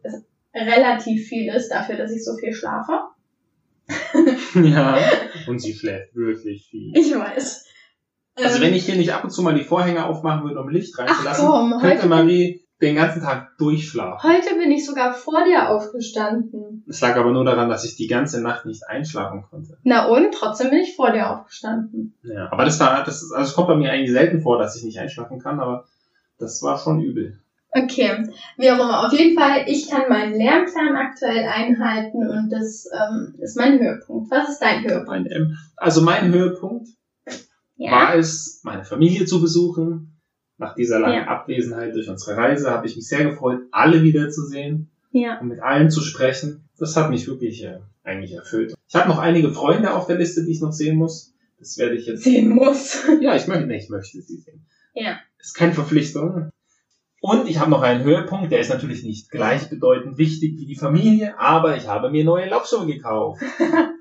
[0.53, 2.99] relativ viel ist dafür, dass ich so viel schlafe.
[4.55, 4.99] ja.
[5.47, 6.91] Und sie schläft wirklich viel.
[6.95, 7.65] Ich weiß.
[8.35, 10.69] Also Ähm, wenn ich hier nicht ab und zu mal die Vorhänge aufmachen würde, um
[10.69, 14.29] Licht reinzulassen, komm, könnte Marie den ganzen Tag durchschlafen.
[14.29, 16.83] Heute bin ich sogar vor dir aufgestanden.
[16.87, 19.77] Es lag aber nur daran, dass ich die ganze Nacht nicht einschlafen konnte.
[19.83, 20.33] Na und?
[20.33, 22.13] Trotzdem bin ich vor dir aufgestanden.
[22.23, 24.77] Ja, aber das war, das ist, also es kommt bei mir eigentlich selten vor, dass
[24.77, 25.85] ich nicht einschlafen kann, aber
[26.37, 27.39] das war schon übel.
[27.71, 28.27] Okay,
[28.57, 29.05] wie auch immer.
[29.05, 34.31] Auf jeden Fall, ich kann meinen Lernplan aktuell einhalten und das ähm, ist mein Höhepunkt.
[34.31, 35.09] Was ist dein Höhepunkt?
[35.09, 35.57] Ein M.
[35.75, 36.87] Also mein Höhepunkt
[37.75, 37.91] Ja.
[37.91, 40.18] war es, meine Familie zu besuchen.
[40.59, 41.27] Nach dieser langen Ja.
[41.27, 45.39] Abwesenheit durch unsere Reise habe ich mich sehr gefreut, alle wiederzusehen Ja.
[45.39, 46.65] und mit allen zu sprechen.
[46.77, 48.75] Das hat mich wirklich äh, eigentlich erfüllt.
[48.87, 51.33] Ich habe noch einige Freunde auf der Liste, die ich noch sehen muss.
[51.59, 52.23] Das werde ich jetzt.
[52.23, 53.03] Sehen muss.
[53.21, 54.65] Ja, ich möchte, nee, ich möchte sie sehen.
[54.93, 55.17] Ja.
[55.39, 56.51] Ist keine Verpflichtung.
[57.21, 61.37] Und ich habe noch einen Höhepunkt, der ist natürlich nicht gleichbedeutend wichtig wie die Familie,
[61.37, 63.41] aber ich habe mir neue Laufschuhe gekauft.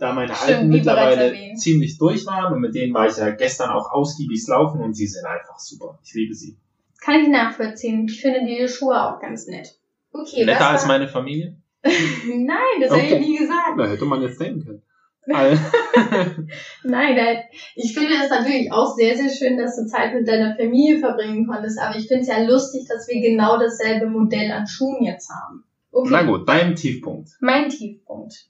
[0.00, 3.70] Da meine Stimmt, alten mittlerweile ziemlich durch waren und mit denen war ich ja gestern
[3.70, 5.98] auch ausgiebig laufen und sie sind einfach super.
[6.04, 6.56] Ich liebe sie.
[7.00, 8.06] Kann ich nachvollziehen.
[8.08, 9.76] Ich finde die Schuhe auch ganz nett.
[10.12, 11.56] Okay, Netter als meine Familie?
[11.82, 13.18] Nein, das habe ich Okay.
[13.20, 13.76] nie gesagt.
[13.76, 14.82] Da hätte man jetzt denken können.
[16.84, 17.42] Nein, da-
[17.74, 21.46] ich finde es natürlich auch sehr, sehr schön, dass du Zeit mit deiner Familie verbringen
[21.46, 25.30] konntest, aber ich finde es ja lustig, dass wir genau dasselbe Modell an Schuhen jetzt
[25.30, 25.64] haben.
[25.92, 27.30] Okay, Na gut, dein Tiefpunkt.
[27.40, 28.46] mein Tiefpunkt.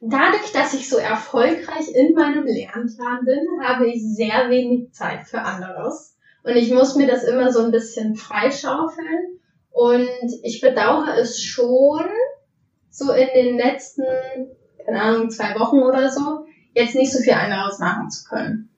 [0.00, 5.40] Dadurch, dass ich so erfolgreich in meinem Lernplan bin, habe ich sehr wenig Zeit für
[5.42, 6.16] anderes.
[6.44, 9.40] Und ich muss mir das immer so ein bisschen freischaufeln.
[9.72, 10.08] Und
[10.44, 12.04] ich bedauere es schon,
[12.90, 14.04] so in den letzten,
[14.88, 18.68] keine Ahnung, zwei Wochen oder so, jetzt nicht so viel anderes machen zu können.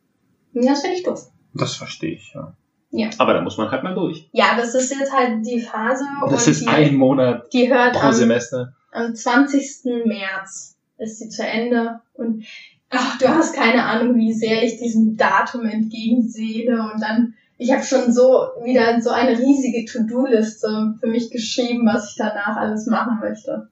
[0.53, 1.31] Und das finde ich doof.
[1.55, 2.55] Das verstehe ich, ja.
[2.93, 3.09] Ja.
[3.19, 4.29] Aber da muss man halt mal durch.
[4.33, 8.09] Ja, das ist jetzt halt die Phase Das ist die, ein Monat die hört pro
[8.09, 8.75] am Semester.
[8.91, 10.07] am 20.
[10.07, 12.45] März ist sie zu Ende und
[12.89, 17.85] ach, du hast keine Ahnung, wie sehr ich diesem Datum entgegensehe und dann ich habe
[17.85, 23.21] schon so wieder so eine riesige To-Do-Liste für mich geschrieben, was ich danach alles machen
[23.21, 23.69] möchte.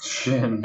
[0.00, 0.62] Schön.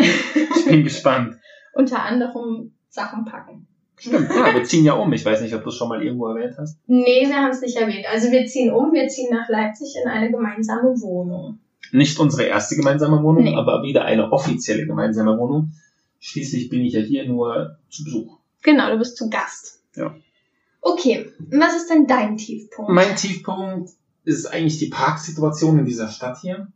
[0.56, 1.38] Ich bin gespannt.
[1.74, 3.68] Unter anderem Sachen packen.
[3.98, 5.12] Stimmt, ja, wir ziehen ja um.
[5.14, 6.78] Ich weiß nicht, ob du es schon mal irgendwo erwähnt hast.
[6.88, 8.06] Nee, wir haben es nicht erwähnt.
[8.12, 11.60] Also wir ziehen um, wir ziehen nach Leipzig in eine gemeinsame Wohnung.
[11.92, 13.56] Nicht unsere erste gemeinsame Wohnung, nee.
[13.56, 15.72] aber wieder eine offizielle gemeinsame Wohnung.
[16.20, 18.40] Schließlich bin ich ja hier nur zu Besuch.
[18.64, 19.82] Genau, du bist zu Gast.
[19.96, 20.16] Ja.
[20.82, 22.92] Okay, was ist denn dein Tiefpunkt?
[22.92, 23.92] Mein Tiefpunkt
[24.24, 26.68] ist eigentlich die Parksituation in dieser Stadt hier.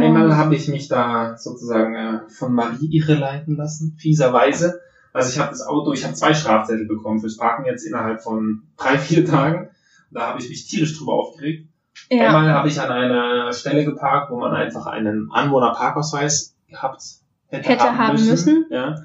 [0.00, 4.80] Einmal habe ich mich da sozusagen äh, von Marie irre leiten lassen, fieserweise.
[5.12, 8.62] Also ich habe das Auto, ich habe zwei Strafzettel bekommen fürs Parken jetzt innerhalb von
[8.76, 9.68] drei, vier Tagen.
[10.10, 11.68] Da habe ich mich tierisch drüber aufgeregt.
[12.10, 12.26] Ja.
[12.26, 17.02] Einmal habe ich an einer Stelle geparkt, wo man einfach einen Anwohnerparkausweis gehabt
[17.48, 18.28] hätte, hätte haben, haben müssen.
[18.28, 18.66] müssen.
[18.70, 18.96] Ja.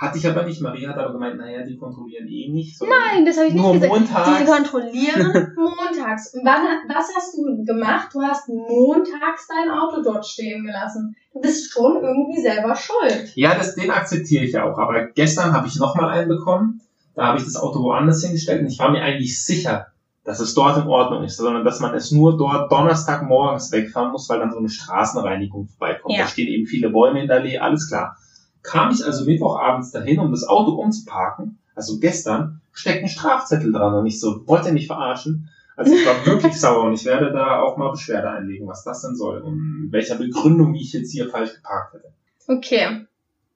[0.00, 0.62] Hatte ich aber nicht.
[0.62, 2.80] Maria hat aber gemeint, naja, die kontrollieren eh nicht.
[2.80, 3.92] Nein, das habe ich nicht nur gesagt.
[3.92, 4.38] Montags.
[4.38, 6.32] Die kontrollieren montags.
[6.32, 8.08] Und wann, was hast du gemacht?
[8.14, 11.14] Du hast montags dein Auto dort stehen gelassen.
[11.34, 13.30] Du bist schon irgendwie selber schuld.
[13.34, 14.78] Ja, das, den akzeptiere ich auch.
[14.78, 16.80] Aber gestern habe ich nochmal einen bekommen.
[17.14, 19.88] Da habe ich das Auto woanders hingestellt und ich war mir eigentlich sicher,
[20.24, 24.30] dass es dort in Ordnung ist, sondern dass man es nur dort Donnerstagmorgens wegfahren muss,
[24.30, 26.14] weil dann so eine Straßenreinigung vorbeikommt.
[26.14, 26.22] Ja.
[26.22, 28.16] Da stehen eben viele Bäume in der Allee, alles klar.
[28.62, 33.94] Kam ich also Mittwochabends dahin, um das Auto umzuparken, also gestern, steckt ein Strafzettel dran
[33.94, 35.48] und ich so, wollte er mich verarschen?
[35.76, 39.02] Also ich war wirklich sauer und ich werde da auch mal Beschwerde einlegen, was das
[39.02, 42.12] denn soll und welcher Begründung ich jetzt hier falsch geparkt hätte.
[42.46, 43.06] Okay.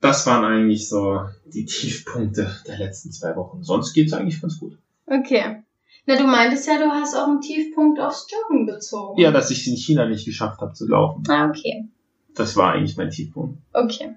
[0.01, 3.63] Das waren eigentlich so die Tiefpunkte der letzten zwei Wochen.
[3.63, 4.79] Sonst geht's eigentlich ganz gut.
[5.07, 5.63] Okay.
[6.07, 9.21] Na, du meintest ja, du hast auch einen Tiefpunkt aufs Joggen bezogen.
[9.21, 11.25] Ja, dass ich es in China nicht geschafft habe zu laufen.
[11.29, 11.89] Ah, okay.
[12.35, 13.59] Das war eigentlich mein Tiefpunkt.
[13.73, 14.17] Okay.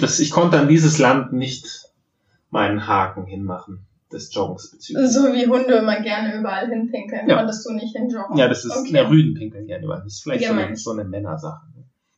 [0.00, 1.86] Das, ich konnte an dieses Land nicht
[2.50, 5.10] meinen Haken hinmachen, des Joggens bezüglich.
[5.10, 7.36] So wie Hunde immer gerne überall hinpinkeln, ja.
[7.36, 8.36] konntest du nicht hinjoggen.
[8.36, 8.92] Ja, das ist, okay.
[8.92, 10.02] ja, Rüden pinkeln gerne überall.
[10.02, 11.66] Das ist vielleicht ja, so, eine, so eine Männersache.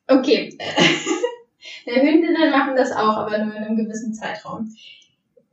[0.08, 0.56] Okay.
[1.86, 4.72] Der Hündinnen machen das auch, aber nur in einem gewissen Zeitraum.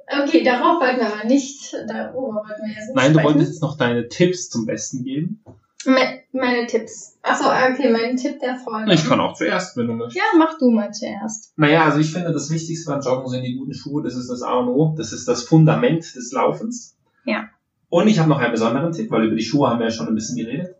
[0.07, 3.17] Okay, darauf wollten wir aber nicht, darüber wollten wir jetzt nicht Nein, sprechen.
[3.17, 5.43] du wolltest jetzt noch deine Tipps zum Besten geben.
[5.85, 7.17] Me meine Tipps.
[7.23, 8.93] Achso, okay, mein Tipp der Folge.
[8.93, 10.17] Ich kann auch zuerst, wenn du möchtest.
[10.17, 11.53] Ja, mach du mal zuerst.
[11.57, 14.03] Naja, also ich finde, das Wichtigste beim Joggen sind die guten Schuhe.
[14.03, 14.93] Das ist das A und O.
[14.97, 16.97] Das ist das Fundament des Laufens.
[17.25, 17.49] Ja.
[17.89, 20.07] Und ich habe noch einen besonderen Tipp, weil über die Schuhe haben wir ja schon
[20.07, 20.75] ein bisschen geredet.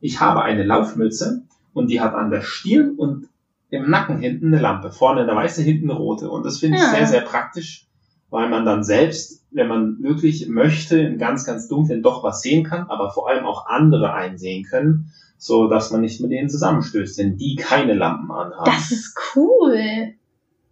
[0.00, 1.42] Ich habe eine Laufmütze
[1.72, 3.28] und die hat an der Stirn und
[3.70, 4.92] im Nacken hinten eine Lampe.
[4.92, 6.30] Vorne eine weiße, hinten eine rote.
[6.30, 6.90] Und das finde ich ja.
[6.90, 7.88] sehr, sehr praktisch,
[8.32, 12.64] weil man dann selbst, wenn man wirklich möchte, im ganz, ganz Dunklen doch was sehen
[12.64, 17.18] kann, aber vor allem auch andere einsehen können, so dass man nicht mit denen zusammenstößt,
[17.18, 18.64] denn die keine Lampen anhaben.
[18.64, 20.14] Das ist cool.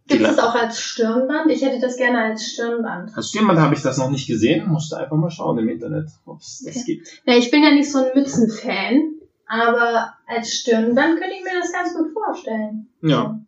[0.07, 1.51] Gibt es auch als Stirnband?
[1.51, 3.15] Ich hätte das gerne als Stirnband.
[3.15, 4.67] Als Stirnband habe ich das noch nicht gesehen.
[4.67, 6.95] Musste einfach mal schauen im Internet, ob es das okay.
[6.95, 7.09] gibt.
[7.27, 11.73] Ja, ich bin ja nicht so ein Mützenfan, aber als Stirnband könnte ich mir das
[11.73, 12.89] ganz gut vorstellen.
[13.03, 13.39] Ja.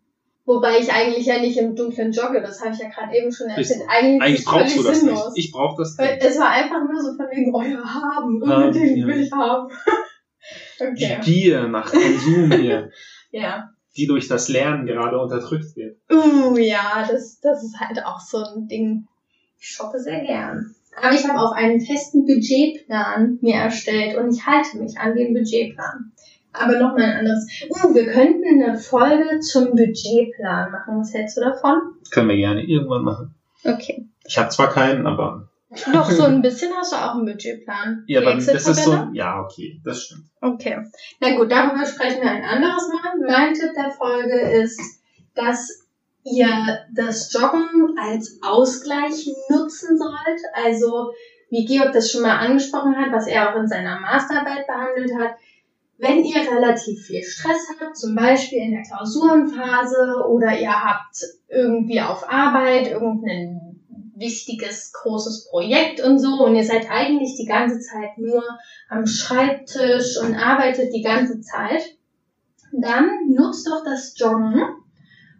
[0.45, 3.47] Wobei ich eigentlich ja nicht im Dunklen jogge, das habe ich ja gerade eben schon
[3.47, 3.83] erzählt.
[3.87, 5.33] Eigentlich, eigentlich brauchst du das sinnlos.
[5.33, 5.45] nicht.
[5.45, 6.17] Ich brauche das nicht.
[6.19, 9.71] Es war einfach nur so von wegen, oh ja, haben, unbedingt ja, will ich haben.
[10.79, 11.19] okay.
[11.25, 12.89] Die Gier nach Konsum hier.
[13.31, 13.69] ja.
[13.95, 15.97] Die durch das Lernen gerade unterdrückt wird.
[16.11, 19.07] Uh, ja, das, das ist halt auch so ein Ding.
[19.59, 20.75] Ich shoppe sehr gern.
[21.01, 25.33] Aber ich habe auch einen festen Budgetplan mir erstellt und ich halte mich an den
[25.33, 26.11] Budgetplan
[26.53, 27.47] aber noch mal ein anderes.
[27.69, 30.99] Uh, wir könnten eine Folge zum Budgetplan machen.
[30.99, 31.81] Was hältst du davon?
[32.11, 33.35] Können wir gerne irgendwann machen.
[33.63, 34.07] Okay.
[34.25, 35.49] Ich habe zwar keinen, aber.
[35.91, 38.03] Doch, so ein bisschen hast du auch einen Budgetplan.
[38.07, 39.07] Ja, aber das ist so.
[39.13, 40.25] Ja, okay, das stimmt.
[40.39, 40.77] Okay.
[41.19, 43.27] Na gut, darüber sprechen wir ein anderes Mal.
[43.27, 44.79] Mein Tipp der Folge ist,
[45.33, 45.83] dass
[46.23, 46.47] ihr
[46.93, 50.41] das Joggen als Ausgleich nutzen sollt.
[50.53, 51.11] Also,
[51.49, 55.35] wie Georg das schon mal angesprochen hat, was er auch in seiner Masterarbeit behandelt hat,
[55.97, 62.01] wenn ihr relativ viel Stress habt, zum Beispiel in der Klausurenphase oder ihr habt irgendwie
[62.01, 63.79] auf Arbeit irgendein
[64.15, 68.43] wichtiges, großes Projekt und so und ihr seid eigentlich die ganze Zeit nur
[68.89, 71.97] am Schreibtisch und arbeitet die ganze Zeit,
[72.71, 74.61] dann nutzt doch das Joggen,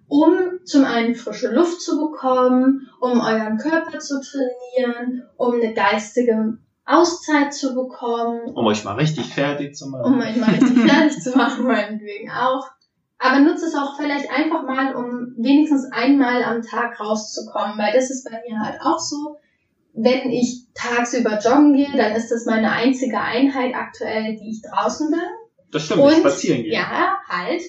[0.08, 6.58] um zum einen frische Luft zu bekommen, um euren Körper zu trainieren, um eine geistige
[6.86, 8.54] Auszeit zu bekommen.
[8.54, 10.14] Um euch mal richtig fertig zu machen.
[10.14, 12.68] Um euch mal richtig fertig zu machen, meinetwegen auch.
[13.20, 18.10] Aber nutze es auch vielleicht einfach mal, um wenigstens einmal am Tag rauszukommen, weil das
[18.12, 19.38] ist bei mir halt auch so.
[19.94, 25.10] Wenn ich tagsüber joggen gehe, dann ist das meine einzige Einheit aktuell, die ich draußen
[25.10, 25.22] bin.
[25.72, 26.74] Das stimmt, Und, spazieren gehen.
[26.74, 27.62] Ja, halt.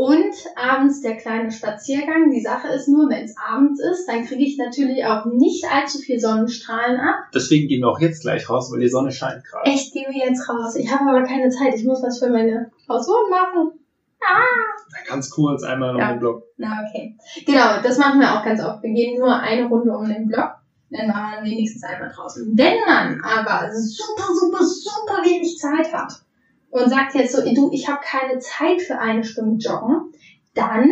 [0.00, 2.30] Und abends der kleine Spaziergang.
[2.30, 5.98] Die Sache ist nur, wenn es abends ist, dann kriege ich natürlich auch nicht allzu
[5.98, 7.16] viel Sonnenstrahlen ab.
[7.34, 9.70] Deswegen gehen wir auch jetzt gleich raus, weil die Sonne scheint gerade.
[9.70, 10.74] Echt, gehen wir jetzt raus.
[10.76, 11.74] Ich habe aber keine Zeit.
[11.74, 13.78] Ich muss was für meine Klausuren machen.
[14.22, 15.06] Ah.
[15.06, 16.12] Ganz kurz einmal um ja.
[16.12, 16.44] den Block.
[16.56, 17.14] Na, okay.
[17.44, 18.82] Genau, das machen wir auch ganz oft.
[18.82, 20.52] Wir gehen nur eine Runde um den Block.
[20.88, 22.56] Dann war man wenigstens einmal draußen.
[22.56, 26.22] Wenn man aber super, super, super wenig Zeit hat
[26.70, 30.12] und sagt jetzt so, du, ich habe keine Zeit für eine Stunde Joggen,
[30.54, 30.90] dann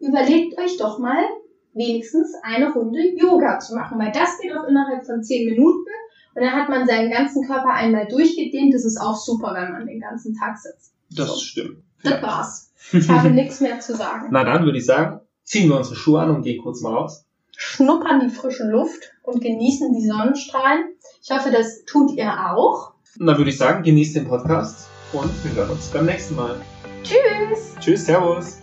[0.00, 1.24] überlegt euch doch mal,
[1.72, 5.88] wenigstens eine Runde Yoga zu machen, weil das geht auch innerhalb von zehn Minuten
[6.34, 8.74] und dann hat man seinen ganzen Körper einmal durchgedehnt.
[8.74, 10.92] Das ist auch super, wenn man den ganzen Tag sitzt.
[11.10, 11.36] Das so.
[11.36, 11.82] stimmt.
[12.02, 12.72] Das war's.
[12.92, 14.28] Ich habe nichts mehr zu sagen.
[14.30, 17.24] Na dann würde ich sagen, ziehen wir unsere Schuhe an und gehen kurz mal raus.
[17.56, 20.96] Schnuppern die frische Luft und genießen die Sonnenstrahlen.
[21.22, 22.93] Ich hoffe, das tut ihr auch.
[23.18, 26.60] Und dann würde ich sagen, genießt den Podcast und wir hören uns beim nächsten Mal.
[27.02, 27.74] Tschüss.
[27.80, 28.60] Tschüss, Servus.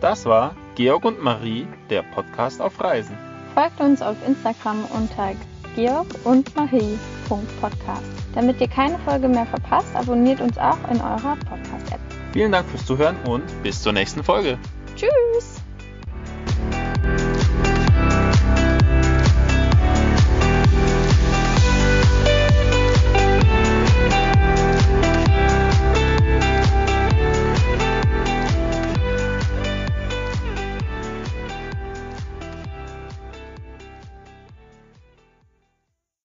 [0.00, 3.16] Das war Georg und Marie, der Podcast auf Reisen.
[3.54, 5.32] Folgt uns auf Instagram unter
[5.76, 8.02] georg und Marie.podcast.
[8.34, 12.00] Damit ihr keine Folge mehr verpasst, abonniert uns auch in eurer Podcast-App.
[12.32, 14.58] Vielen Dank fürs Zuhören und bis zur nächsten Folge.
[14.96, 15.53] Tschüss!